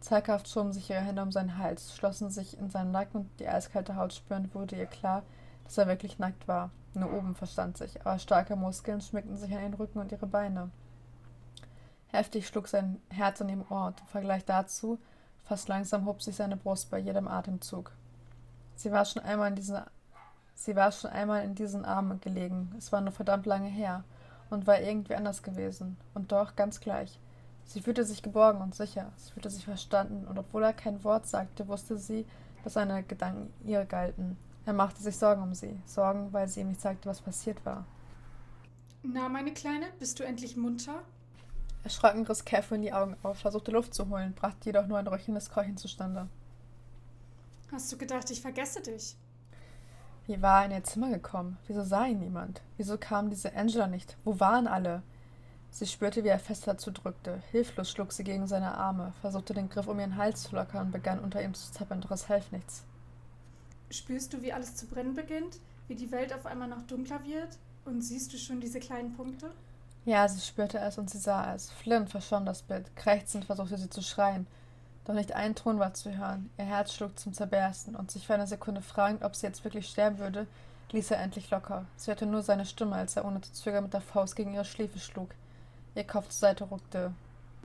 [0.01, 3.47] Zaghaft schoben sich ihre Hände um seinen Hals, schlossen sich in seinen Nacken und die
[3.47, 5.23] eiskalte Haut spürend wurde ihr klar,
[5.63, 6.69] dass er wirklich nackt war.
[6.95, 10.71] Nur oben verstand sich, aber starke Muskeln schmickten sich an ihren Rücken und ihre Beine.
[12.07, 14.97] Heftig schlug sein Herz an ihrem Ohr und im Vergleich dazu,
[15.43, 17.91] fast langsam hob sich seine Brust bei jedem Atemzug.
[18.75, 19.77] Sie war schon einmal in diesen,
[20.53, 22.73] sie war schon einmal in diesen Armen gelegen.
[22.77, 24.05] Es war nur verdammt lange her
[24.49, 25.97] und war irgendwie anders gewesen.
[26.13, 27.19] Und doch ganz gleich.
[27.65, 29.11] Sie fühlte sich geborgen und sicher.
[29.17, 30.25] Sie fühlte sich verstanden.
[30.25, 32.25] Und obwohl er kein Wort sagte, wusste sie,
[32.63, 34.37] dass seine Gedanken ihr galten.
[34.65, 37.85] Er machte sich Sorgen um sie, Sorgen, weil sie ihm nicht sagte, was passiert war.
[39.03, 41.01] Na, meine Kleine, bist du endlich munter?
[41.83, 45.51] Erschrocken riss Catherine die Augen auf, versuchte Luft zu holen, brachte jedoch nur ein röchelndes
[45.51, 46.27] Keuchen zustande.
[47.71, 49.15] Hast du gedacht, ich vergesse dich?
[50.25, 51.57] Wie war er in ihr Zimmer gekommen?
[51.67, 52.63] Wieso sah ihn niemand?
[52.77, 54.17] Wieso kam diese Angela nicht?
[54.23, 55.03] Wo waren alle?
[55.69, 57.43] Sie spürte, wie er fest dazu drückte.
[57.51, 60.91] Hilflos schlug sie gegen seine Arme, versuchte den Griff um ihren Hals zu lockern und
[60.91, 62.85] begann unter ihm zu zappeln, doch es half nichts.
[63.89, 65.59] Spürst du, wie alles zu brennen beginnt?
[65.87, 67.57] Wie die Welt auf einmal noch dunkler wird?
[67.85, 69.51] Und siehst du schon diese kleinen Punkte?
[70.05, 71.71] Ja, sie spürte es und sie sah es.
[71.71, 72.95] Flynn verschwamm das Bild.
[72.95, 74.47] Krächzend versuchte sie zu schreien.
[75.05, 76.49] Doch nicht ein Ton war zu hören.
[76.57, 79.87] Ihr Herz schlug zum Zerbersten und sich für eine Sekunde fragend, ob sie jetzt wirklich
[79.87, 80.47] sterben würde,
[80.91, 81.85] ließ er endlich locker.
[81.95, 84.65] Sie hörte nur seine Stimme, als er ohne zu zögern mit der Faust gegen ihre
[84.65, 85.29] Schläfe schlug.
[85.93, 87.13] Ihr Kopf zur Seite ruckte.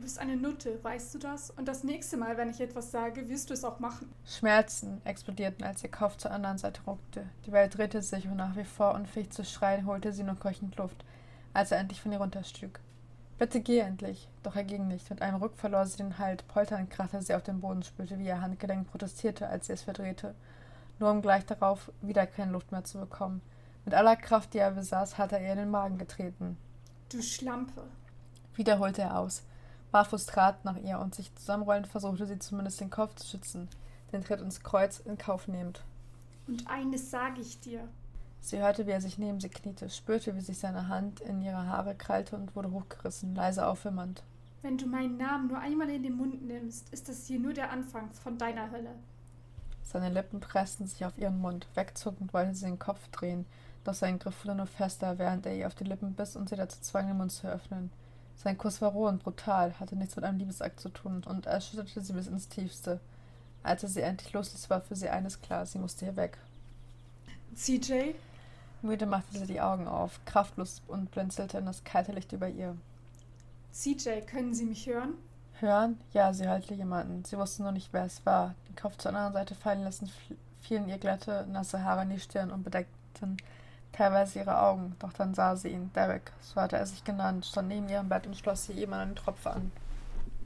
[0.00, 1.50] Du bist eine Nutte, weißt du das?
[1.50, 4.10] Und das nächste Mal, wenn ich etwas sage, wirst du es auch machen.
[4.24, 7.28] Schmerzen explodierten, als ihr Kopf zur anderen Seite ruckte.
[7.44, 10.74] Die Welt drehte sich und nach wie vor unfähig zu schreien, holte sie nur keuchend
[10.76, 11.04] Luft,
[11.52, 12.80] als er endlich von ihr runterstück.
[13.36, 14.26] Bitte geh endlich.
[14.42, 15.10] Doch er ging nicht.
[15.10, 16.48] Mit einem Ruck verlor sie den Halt.
[16.48, 20.34] Polternd krachte sie auf den Boden, spürte, wie ihr Handgelenk protestierte, als sie es verdrehte.
[20.98, 23.42] Nur um gleich darauf wieder keine Luft mehr zu bekommen.
[23.84, 26.56] Mit aller Kraft, die er besaß, hatte er ihr in den Magen getreten.
[27.12, 27.82] Du Schlampe.
[28.54, 29.42] Wieder holte er aus.
[29.92, 33.68] Barfuß trat nach ihr und sich zusammenrollend versuchte sie zumindest den Kopf zu schützen,
[34.12, 35.82] den Tritt ins Kreuz in Kauf nehmend.
[36.46, 37.88] Und eines sage ich dir.
[38.40, 41.66] Sie hörte, wie er sich neben sie kniete, spürte, wie sich seine Hand in ihre
[41.66, 44.22] Haare krallte und wurde hochgerissen, leise aufwimmernd.
[44.62, 47.70] Wenn du meinen Namen nur einmal in den Mund nimmst, ist das hier nur der
[47.70, 48.94] Anfang von deiner Hölle.
[49.82, 51.66] Seine Lippen pressten sich auf ihren Mund.
[51.74, 53.46] Wegzuckend wollte sie den Kopf drehen,
[53.84, 56.56] doch sein Griff wurde nur fester, während er ihr auf die Lippen biss und sie
[56.56, 57.90] dazu zwang, den Mund zu öffnen.
[58.42, 62.00] Sein Kuss war roh und brutal, hatte nichts mit einem Liebesakt zu tun und erschütterte
[62.00, 62.98] sie bis ins Tiefste.
[63.62, 66.38] Als er sie endlich losließ, war für sie eines klar, sie musste hier weg.
[67.54, 68.14] CJ?
[68.80, 72.74] Müde machte sie die Augen auf, kraftlos und blinzelte in das kalte Licht über ihr.
[73.72, 75.14] CJ, können Sie mich hören?
[75.60, 76.00] Hören?
[76.14, 77.26] Ja, sie hörte jemanden.
[77.26, 78.54] Sie wusste nur nicht, wer es war.
[78.70, 80.10] Den Kopf zur anderen Seite fallen lassen,
[80.62, 83.36] fielen ihr glatte, nasse Haare in die Stirn und bedeckten
[83.92, 87.68] teilweise ihre Augen, doch dann sah sie ihn, Derek, so hatte er sich genannt, stand
[87.68, 89.70] neben ihrem Bett und schloss sie ihm einen Tropf an.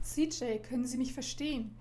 [0.01, 1.75] CJ, können Sie mich verstehen?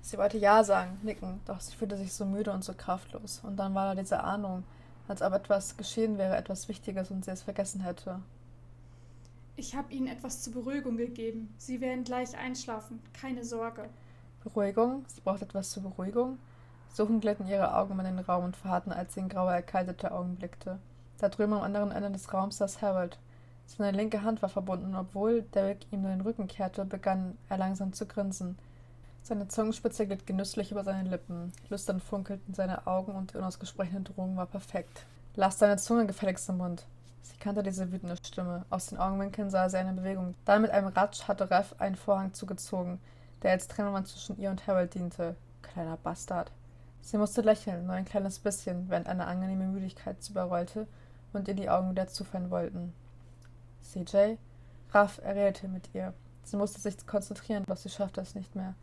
[0.00, 3.40] Sie wollte Ja sagen, nicken, doch sie fühlte sich so müde und so kraftlos.
[3.42, 4.64] Und dann war da diese Ahnung,
[5.08, 8.20] als ob etwas geschehen wäre, etwas Wichtiges und sie es vergessen hätte.
[9.56, 11.54] Ich habe Ihnen etwas zur Beruhigung gegeben.
[11.56, 13.88] Sie werden gleich einschlafen, keine Sorge.
[14.44, 15.04] Beruhigung?
[15.08, 16.38] Sie braucht etwas zur Beruhigung?
[16.92, 20.36] Suchend glitten ihre Augen in den Raum und verharrten, als sie in graue, erkaltete Augen
[20.36, 20.78] blickte.
[21.18, 23.18] Da drüben am anderen Ende des Raums saß Harold.
[23.66, 27.58] Seine linke Hand war verbunden, und obwohl Derek ihm nur den Rücken kehrte, begann er
[27.58, 28.58] langsam zu grinsen.
[29.22, 31.52] Seine Zungenspitze glitt genüsslich über seine Lippen.
[31.68, 35.04] Lüstern funkelten seine Augen und die unausgesprochene Drohung war perfekt.
[35.34, 36.86] Lass deine Zunge gefälligst im Mund.
[37.22, 38.64] Sie kannte diese wütende Stimme.
[38.70, 40.34] Aus den Augenwinkeln sah sie eine Bewegung.
[40.44, 43.00] Dann mit einem Ratsch hatte Rev einen Vorhang zugezogen,
[43.42, 45.34] der als Trennwand zwischen ihr und Harold diente.
[45.62, 46.52] Kleiner Bastard.
[47.00, 50.86] Sie musste lächeln, nur ein kleines bisschen, während eine angenehme Müdigkeit sie überrollte
[51.32, 52.92] und ihr die Augen wieder zufallen wollten.
[53.82, 54.36] CJ?
[54.92, 56.14] Raff, er redete mit ihr.
[56.44, 58.74] Sie musste sich konzentrieren, doch sie schaffte es nicht mehr.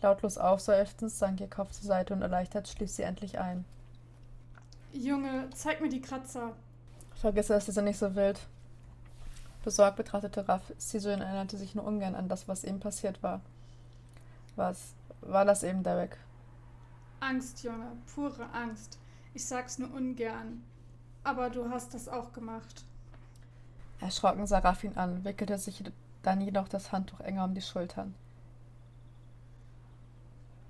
[0.00, 3.64] Lautlos aufseufzend sank ihr Kopf zur Seite und erleichtert schlief sie endlich ein.
[4.92, 6.52] Junge, zeig mir die Kratzer.
[7.14, 8.40] Vergiss es, sie sind nicht so wild.
[9.64, 10.72] Besorgt betrachtete Raff.
[10.76, 13.40] CJ erinnerte sich nur ungern an das, was eben passiert war.
[14.56, 14.94] Was?
[15.20, 16.16] War das eben Derek?
[17.20, 18.98] Angst, Junge, pure Angst.
[19.34, 20.64] Ich sag's nur ungern.
[21.24, 22.84] Aber du hast das auch gemacht.
[24.00, 25.84] Erschrocken sah Raff ihn an, wickelte sich
[26.22, 28.14] dann jedoch das Handtuch enger um die Schultern.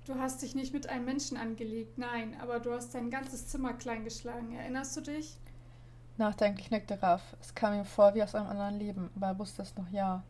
[0.04, 3.72] Du hast dich nicht mit einem Menschen angelegt, nein, aber du hast dein ganzes Zimmer
[3.72, 4.52] klein geschlagen.
[4.52, 5.38] Erinnerst du dich?
[6.18, 7.22] Nachdenklich nickte Raff.
[7.40, 10.22] Es kam ihm vor wie aus einem anderen Leben, aber er wusste es noch ja.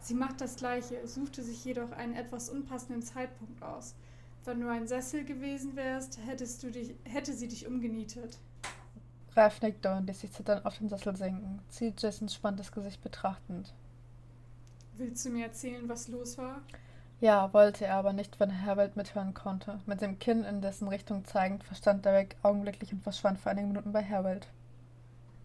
[0.00, 3.94] Sie macht das Gleiche, suchte sich jedoch einen etwas unpassenden Zeitpunkt aus.
[4.44, 8.38] Wenn du ein Sessel gewesen wärst, hättest du dich, hätte sie dich umgenietet.
[9.36, 13.72] Ralf nickte und ließ sich zitternd auf den Sessel sinken, zieht Jessens spannendes Gesicht betrachtend.
[14.98, 16.60] Willst du mir erzählen, was los war?
[17.20, 19.80] Ja, wollte er aber nicht, wenn Herbert mithören konnte.
[19.86, 23.92] Mit dem Kinn in dessen Richtung zeigend, verstand Derek augenblicklich und verschwand für einige Minuten
[23.92, 24.48] bei Herbert.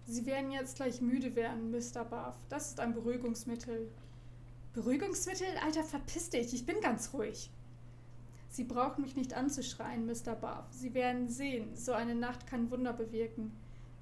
[0.06, 2.04] Sie werden jetzt gleich müde werden, Mr.
[2.04, 2.36] Buff.
[2.50, 3.90] Das ist ein Beruhigungsmittel.
[4.74, 5.48] Beruhigungsmittel?
[5.64, 7.52] Alter, verpiss dich, ich bin ganz ruhig.
[8.50, 10.36] Sie brauchen mich nicht anzuschreien, Mr.
[10.36, 10.66] Buff.
[10.72, 13.52] Sie werden sehen, so eine Nacht kann Wunder bewirken.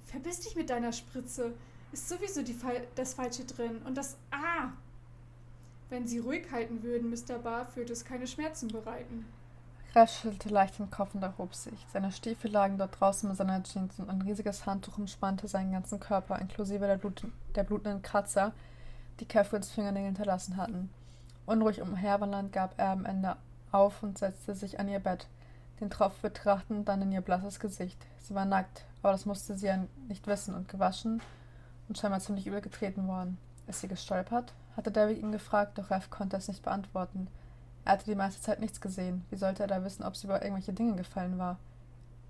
[0.06, 1.54] Verbiss dich mit deiner Spritze.
[1.92, 3.82] Ist sowieso Fal das Falsche drin.
[3.86, 4.70] Und das Ah!
[5.90, 7.38] Wenn Sie ruhig halten würden, Mr.
[7.38, 9.26] Barr, würde es keine Schmerzen bereiten.
[9.96, 11.86] Ralf schüttelte leicht den Kopf und erhob sich.
[11.94, 16.02] Seine Stiefel lagen dort draußen mit seiner Jeans und ein riesiges Handtuch umspannte seinen ganzen
[16.02, 17.26] Körper, inklusive der, Blut
[17.56, 18.52] der blutenden Kratzer,
[19.22, 20.90] die Catherines Fingernägel hinterlassen hatten.
[21.46, 23.38] Unruhig umherwandernd gab er am Ende
[23.72, 25.28] auf und setzte sich an ihr Bett,
[25.80, 28.06] den Tropf betrachtend, dann in ihr blasses Gesicht.
[28.20, 31.22] Sie war nackt, aber das musste sie ja nicht wissen und gewaschen
[31.88, 33.38] und scheinbar ziemlich übel getreten worden.
[33.68, 34.52] Ist sie gestolpert?
[34.76, 37.28] hatte David ihn gefragt, doch Ralph konnte es nicht beantworten.
[37.86, 39.24] Er hatte die meiste Zeit nichts gesehen.
[39.30, 41.60] Wie sollte er da wissen, ob sie über irgendwelche Dinge gefallen war?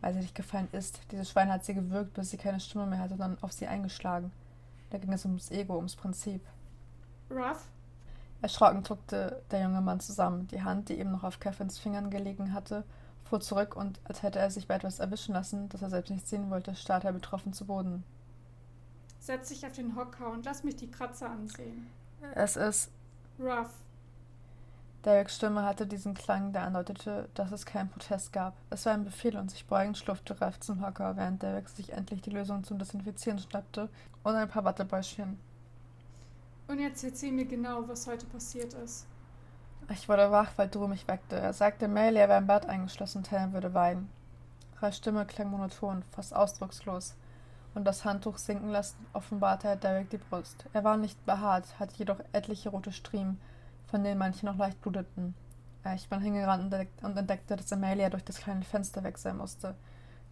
[0.02, 1.00] Weil sie nicht gefallen ist.
[1.12, 3.68] Dieses Schwein hat sie gewürgt, bis sie keine Stimme mehr hatte und dann auf sie
[3.68, 4.34] eingeschlagen.
[4.90, 6.46] Da ging es ums Ego, ums Prinzip.
[7.32, 7.66] Ruff?
[8.42, 10.48] Erschrocken zuckte der junge Mann zusammen.
[10.50, 12.84] Die Hand, die eben noch auf Catherines Fingern gelegen hatte,
[13.26, 16.28] fuhr zurück und, als hätte er sich bei etwas erwischen lassen, das er selbst nicht
[16.28, 18.04] sehen wollte, starrte er betroffen zu Boden.
[19.20, 21.88] Setz dich auf den Hocker und lass mich die Kratzer ansehen.
[22.36, 22.92] Es ist.
[23.40, 23.72] Ruff.
[25.04, 28.56] Dereks Stimme hatte diesen Klang, der andeutete, dass es keinen Protest gab.
[28.72, 32.22] Es war ein Befehl und sich beugend schlurfte Ralf zum Hocker, während Derek sich endlich
[32.22, 33.90] die Lösung zum Desinfizieren schnappte
[34.24, 35.38] und ein paar Wattebäuschen.
[36.68, 39.06] Und jetzt erzähl mir genau, was heute passiert ist.
[39.90, 41.36] Ich wurde wach, weil Drew mich weckte.
[41.36, 44.10] Er sagte Mail, er wäre im Bad eingeschlossen und Helen würde weinen.
[44.80, 47.16] Ralfs Stimme klang monoton, fast ausdruckslos.
[47.76, 50.66] Und das Handtuch sinken lassen, offenbarte er Derek die Brust.
[50.74, 53.40] Er war nicht behaart, hatte jedoch etliche rote Striemen,
[53.86, 55.36] von denen manche noch leicht bluteten.
[55.96, 56.74] Ich bin hingerannt
[57.04, 59.76] und entdeckte, dass Amelia durch das kleine Fenster weg sein musste.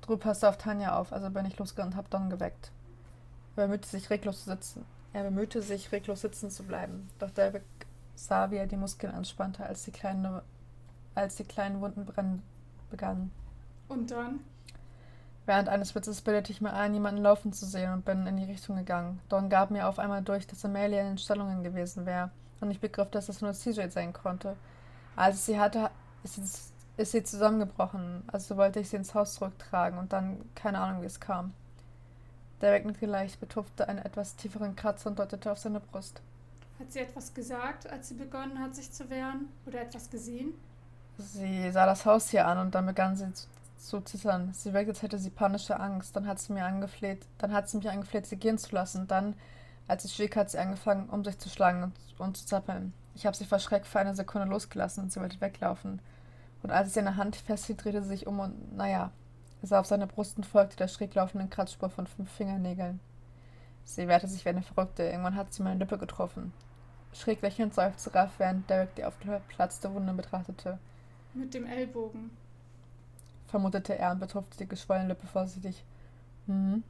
[0.01, 2.71] Drew passte auf Tanja auf, also bin ich losgerannt und hab Don geweckt.
[3.55, 4.85] Er bemühte sich reglos zu sitzen.
[5.13, 7.07] Er bemühte sich, reglos sitzen zu bleiben.
[7.19, 7.63] Doch Derek
[8.15, 10.43] sah, wie er die Muskeln anspannte, als die, kleine,
[11.15, 12.43] als die kleinen Wunden brennen
[12.89, 13.31] begannen.
[13.87, 14.39] Und dann?
[15.45, 18.45] Während eines Blitzes bildete ich mir ein, jemanden laufen zu sehen und bin in die
[18.45, 19.19] Richtung gegangen.
[19.27, 22.79] Don gab mir auf einmal durch, dass Amelia in den Stellungen gewesen wäre und ich
[22.79, 24.55] begriff, dass es nur CJ sein konnte.
[25.15, 25.89] Als ich sie hatte,
[26.23, 30.79] ist sie, ist sie zusammengebrochen, also wollte ich sie ins Haus zurücktragen und dann keine
[30.79, 31.53] Ahnung, wie es kam.
[32.61, 36.21] Derek nickte leicht, betupfte einen etwas tieferen Kratzer und deutete auf seine Brust.
[36.83, 39.47] Hat sie etwas gesagt, als sie begonnen hat, sich zu wehren?
[39.65, 40.53] Oder etwas gesehen?
[41.17, 44.51] Sie sah das Haus hier an und dann begann sie zu, zu zittern.
[44.53, 46.13] Sie wirkte, als hätte sie panische Angst.
[46.13, 49.07] Dann hat sie mir angefleht, dann hat sie mich angefleht, sie gehen zu lassen.
[49.07, 49.35] Dann
[49.87, 52.91] als ich schwieg, hat sie angefangen, um sich zu schlagen und, und zu zappeln.
[53.15, 56.01] Ich habe sie vor Schreck für eine Sekunde losgelassen und sie wollte weglaufen.
[56.63, 59.11] Und als ich sie in der Hand festhielt, drehte sie sich um und, naja,
[59.61, 62.99] sah auf seine Brust und folgte der schräg laufenden Kratzspur von fünf Fingernägeln.
[63.85, 65.03] Sie wehrte sich wie eine Verrückte.
[65.03, 66.51] Irgendwann hat sie meine Lippe getroffen.
[67.13, 70.79] Schräg lächelnd seufzte Raff, während Derek die aufgeplatzte Wunde betrachtete.
[71.33, 72.31] Mit dem Ellbogen,
[73.53, 75.83] vermutete er und betupfte die geschwollene Lippe vorsichtig.
[76.47, 76.83] Hm.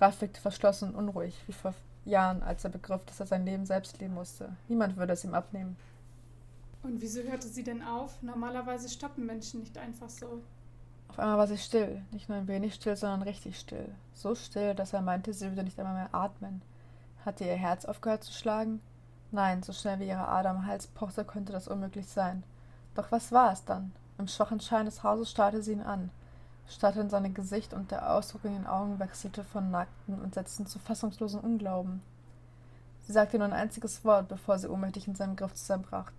[0.00, 1.74] Raff wirkte verschlossen und unruhig, wie vor
[2.04, 4.56] Jahren, als er begriff, dass er sein Leben selbst leben musste.
[4.68, 5.76] Niemand würde es ihm abnehmen.
[6.84, 8.22] Und wieso hörte sie denn auf?
[8.22, 10.42] Normalerweise stoppen Menschen nicht einfach so.
[11.08, 13.88] Auf einmal war sie still, nicht nur ein wenig still, sondern richtig still.
[14.12, 16.62] So still, dass er meinte, sie würde nicht einmal mehr atmen.
[17.24, 18.80] Hatte ihr Herz aufgehört zu schlagen?
[19.34, 22.44] Nein, so schnell wie ihre Ader am Hals pochte, konnte das unmöglich sein.
[22.94, 23.92] Doch was war es dann?
[24.16, 26.10] Im schwachen Schein des Hauses starrte sie ihn an
[26.68, 30.66] starrte in sein Gesicht und der Ausdruck in den Augen wechselte von nackten und setzten
[30.66, 32.02] zu fassungslosen Unglauben.
[33.02, 36.10] Sie sagte nur ein einziges Wort, bevor sie ohnmächtig in seinem Griff zusammenbrach,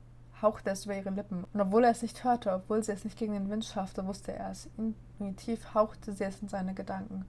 [0.41, 3.18] hauchte es über ihre Lippen, und obwohl er es nicht hörte, obwohl sie es nicht
[3.18, 4.70] gegen den Wind schaffte, wusste er es.
[4.78, 7.26] Intuitiv hauchte sie es in seine Gedanken,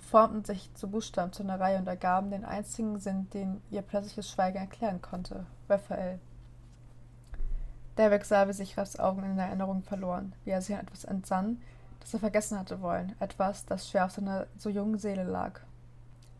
[0.00, 4.30] formten sich zu Buchstaben zu einer Reihe und ergaben den einzigen Sinn, den ihr plötzliches
[4.30, 5.46] Schweigen erklären konnte.
[5.68, 6.18] Raphael.
[7.96, 11.04] Derbeck sah, wie sich Raffs Augen in der Erinnerung verloren, wie er sich an etwas
[11.04, 11.60] entsann,
[12.00, 15.60] das er vergessen hatte wollen, etwas, das schwer auf seiner so jungen Seele lag.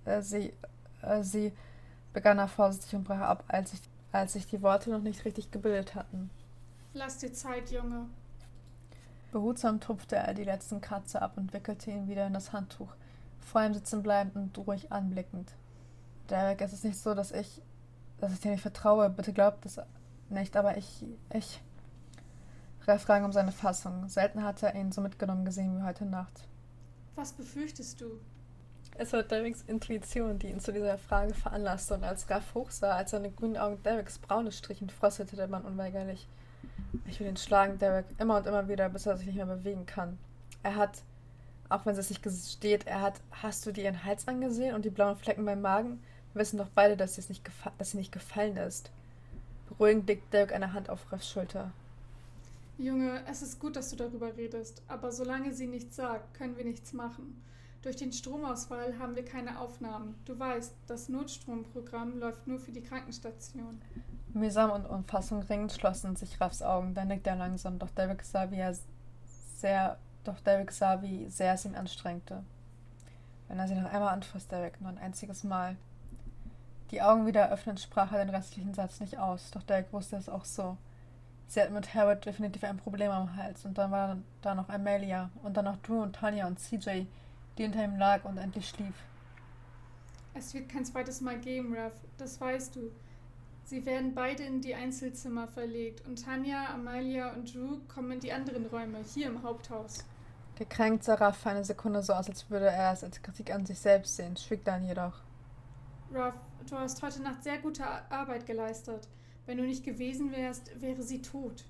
[0.04, 0.54] Äh, sie,
[1.02, 1.52] äh, sie
[2.12, 3.80] begann er vorsichtig und brach ab, als sich,
[4.10, 6.30] als sich die Worte noch nicht richtig gebildet hatten.
[6.94, 8.06] Lass dir Zeit, Junge.
[9.32, 12.92] Behutsam tupfte er die letzten Kratzer ab und wickelte ihn wieder in das Handtuch,
[13.40, 15.52] vor ihm sitzen bleibend und ruhig anblickend.
[16.28, 17.60] Derek, es ist nicht so, dass ich,
[18.18, 19.10] dass ich dir nicht vertraue.
[19.10, 19.80] Bitte glaub das
[20.28, 21.60] nicht, aber ich, ich.
[22.86, 24.08] Ralf fragen um seine Fassung.
[24.08, 26.48] Selten hatte er ihn so mitgenommen gesehen wie heute Nacht.
[27.16, 28.20] Was befürchtest du?
[28.96, 33.12] Es war Derricks Intuition, die ihn zu dieser Frage veranlasste, und als Raff hochsah, als
[33.12, 36.28] seine grünen Augen Derricks braune strichen, fröstelte der Mann unweigerlich.
[37.06, 39.86] Ich will ihn schlagen, Derrick, immer und immer wieder, bis er sich nicht mehr bewegen
[39.86, 40.18] kann.
[40.62, 41.02] Er hat,
[41.70, 44.84] auch wenn sie es nicht gesteht, er hat, hast du dir ihren Hals angesehen und
[44.84, 46.02] die blauen Flecken beim Magen?
[46.32, 47.48] Wir wissen doch beide, dass sie, nicht,
[47.78, 48.90] dass sie nicht gefallen ist.
[49.68, 51.72] Beruhigend legt Derrick eine Hand auf Raffs Schulter.
[52.76, 56.64] Junge, es ist gut, dass du darüber redest, aber solange sie nichts sagt, können wir
[56.64, 57.40] nichts machen.
[57.82, 60.14] Durch den Stromausfall haben wir keine Aufnahmen.
[60.24, 63.80] Du weißt, das Notstromprogramm läuft nur für die Krankenstation.
[64.34, 68.50] Mühsam und Unfassung ringend schlossen sich Raffs Augen, dann nickte er langsam, doch Derek sah,
[68.50, 68.76] wie er,
[69.56, 69.98] sehr,
[70.30, 72.42] doch Derek sah, wie sehr es ihn anstrengte.
[73.48, 75.76] Wenn er sie noch einmal anfasst, Derek, nur ein einziges Mal.
[76.90, 80.28] Die Augen wieder öffnend sprach er den restlichen Satz nicht aus, doch Derek wusste es
[80.28, 80.76] auch so.
[81.48, 85.30] Sie hat mit Harold definitiv ein Problem am Hals und dann war da noch Amelia
[85.42, 87.06] und dann noch Drew und Tanya und CJ,
[87.58, 88.94] die hinter ihm lag und endlich schlief.
[90.34, 92.92] Es wird kein zweites Mal geben, Ruff, das weißt du.
[93.64, 98.32] Sie werden beide in die Einzelzimmer verlegt und Tanja, Amalia und Drew kommen in die
[98.32, 100.04] anderen Räume, hier im Haupthaus.
[100.60, 103.64] Gekränkt sah Raff für eine Sekunde so aus, als würde er es als Kritik an
[103.64, 105.14] sich selbst sehen, schwieg dann jedoch.
[106.14, 106.34] Ruff,
[106.68, 109.08] du hast heute Nacht sehr gute Arbeit geleistet.
[109.46, 111.64] Wenn du nicht gewesen wärst, wäre sie tot.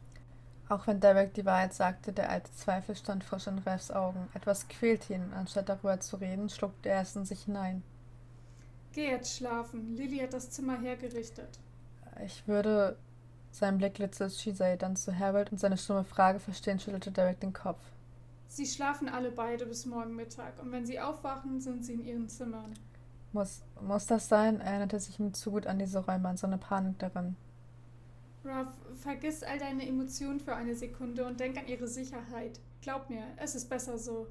[0.68, 4.28] Auch wenn Derek die Wahrheit sagte, der alte Zweifel stand frisch in Reffs Augen.
[4.34, 5.32] Etwas quälte ihn.
[5.36, 7.84] Anstatt darüber zu reden, schluckte er es in sich hinein.
[8.92, 9.94] Geh jetzt schlafen.
[9.94, 11.60] Lilly hat das Zimmer hergerichtet.
[12.24, 12.96] Ich würde.
[13.52, 17.52] Sein Blick glitzerte Shizai dann zu Harold und seine stumme Frage verstehen, schüttelte Derek den
[17.52, 17.80] Kopf.
[18.50, 22.28] Sie schlafen alle beide bis morgen Mittag und wenn sie aufwachen, sind sie in ihren
[22.28, 22.74] Zimmern.
[23.32, 24.60] Muss, muss das sein?
[24.60, 27.36] Er erinnerte sich ihm zu gut an diese Räume, an so eine Panik darin.
[28.44, 28.66] Ruff,
[29.00, 32.58] vergiss all deine Emotionen für eine Sekunde und denk an ihre Sicherheit.
[32.82, 34.26] Glaub mir, es ist besser so.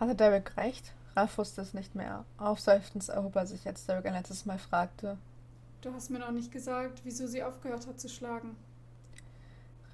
[0.00, 0.94] Hatte Derek recht?
[1.14, 2.24] Ruff wusste es nicht mehr.
[2.38, 5.18] Aufseufzend erhob er sich, als Derek ein letztes Mal fragte.
[5.82, 8.56] Du hast mir noch nicht gesagt, wieso sie aufgehört hat zu schlagen.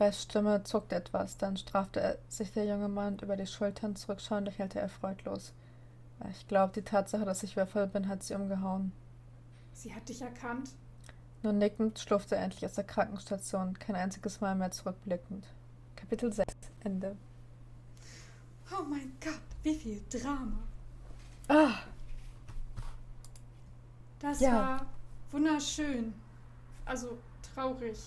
[0.01, 4.81] Reis Stimme zuckte etwas, dann strafte sich der junge Mann über die Schultern zurückschauend, lächelte
[4.81, 5.53] er freudlos.
[6.31, 8.93] Ich glaube, die Tatsache, dass ich wertvoll bin, hat sie umgehauen.
[9.73, 10.71] Sie hat dich erkannt?
[11.43, 15.47] Nur nickend schlurfte er endlich aus der Krankenstation, kein einziges Mal mehr zurückblickend.
[15.97, 17.17] Kapitel 6 Ende.
[18.73, 20.59] Oh mein Gott, wie viel Drama.
[21.49, 21.75] Ah!
[24.21, 24.53] Das Ja.
[24.55, 24.87] war
[25.31, 26.15] wunderschön.
[26.87, 27.19] Also
[27.55, 27.99] traurig.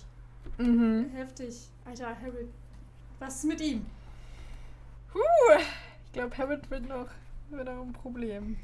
[0.58, 1.10] Mhm.
[1.14, 1.68] Heftig.
[1.86, 2.50] Alter, Harold.
[3.20, 3.86] Was ist mit ihm?
[6.06, 7.10] Ich glaube, Harold wird noch,
[7.50, 8.58] wird noch ein Problem.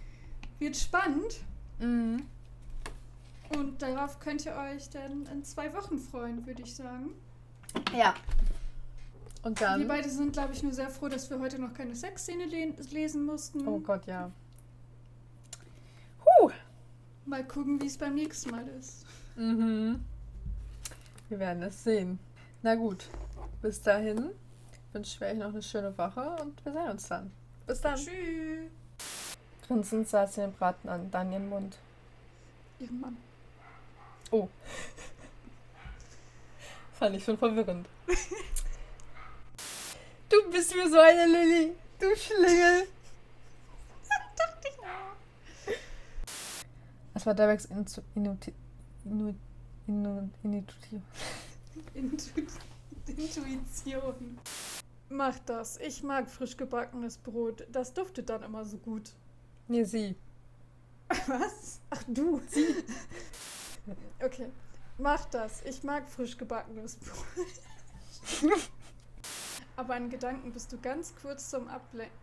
[0.60, 1.42] Wird spannend.
[1.80, 2.24] Mhm.
[3.56, 7.12] Und darauf könnt ihr euch dann in zwei Wochen freuen, würde ich sagen.
[7.96, 8.14] Ja.
[9.44, 9.80] Und dann.
[9.80, 12.74] Wir beide sind, glaube ich, nur sehr froh, dass wir heute noch keine Sexszene le
[12.92, 13.68] lesen mussten.
[13.68, 14.32] Oh Gott, ja.
[16.26, 16.50] Huh.
[17.26, 19.06] Mal gucken, wie es beim nächsten Mal ist.
[19.36, 20.00] Mhm.
[21.30, 22.20] Wir werden es sehen.
[22.62, 23.08] Na gut.
[23.62, 24.32] Bis dahin
[24.92, 27.32] wünsche ich euch noch eine schöne Woche und wir sehen uns dann.
[27.66, 27.96] Bis dann.
[27.96, 28.70] Tschüss.
[29.68, 31.78] Grinsend sah sie den Braten an, dann ihren Mund.
[32.80, 33.18] Ihren Mann.
[34.32, 34.48] Oh.
[37.00, 37.88] Fand ich schon verwirrend.
[40.30, 41.74] du bist mir so eine Lilly.
[42.00, 42.88] Du Schlingel.
[44.36, 45.16] Dachte ich auch.
[47.14, 48.02] Das war Dereks Intu
[49.88, 51.04] Inu Inu Intuition.
[51.94, 52.42] Intu
[53.08, 54.40] Intuition.
[55.10, 55.78] Mach das.
[55.78, 57.68] Ich mag frisch gebackenes Brot.
[57.72, 59.12] Das duftet dann immer so gut.
[59.68, 60.16] Nee, sie.
[61.28, 61.82] Was?
[61.90, 62.42] Ach du.
[62.48, 62.76] Sie.
[64.24, 64.50] Okay.
[64.98, 65.62] Mach das.
[65.64, 68.52] Ich mag frisch gebackenes Brot.
[69.76, 72.18] Aber in Gedanken bist du ganz kurz zum Ablenken.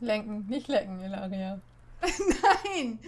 [0.00, 1.60] Lenken, nicht lecken, Ilaria.
[2.02, 2.98] Nein!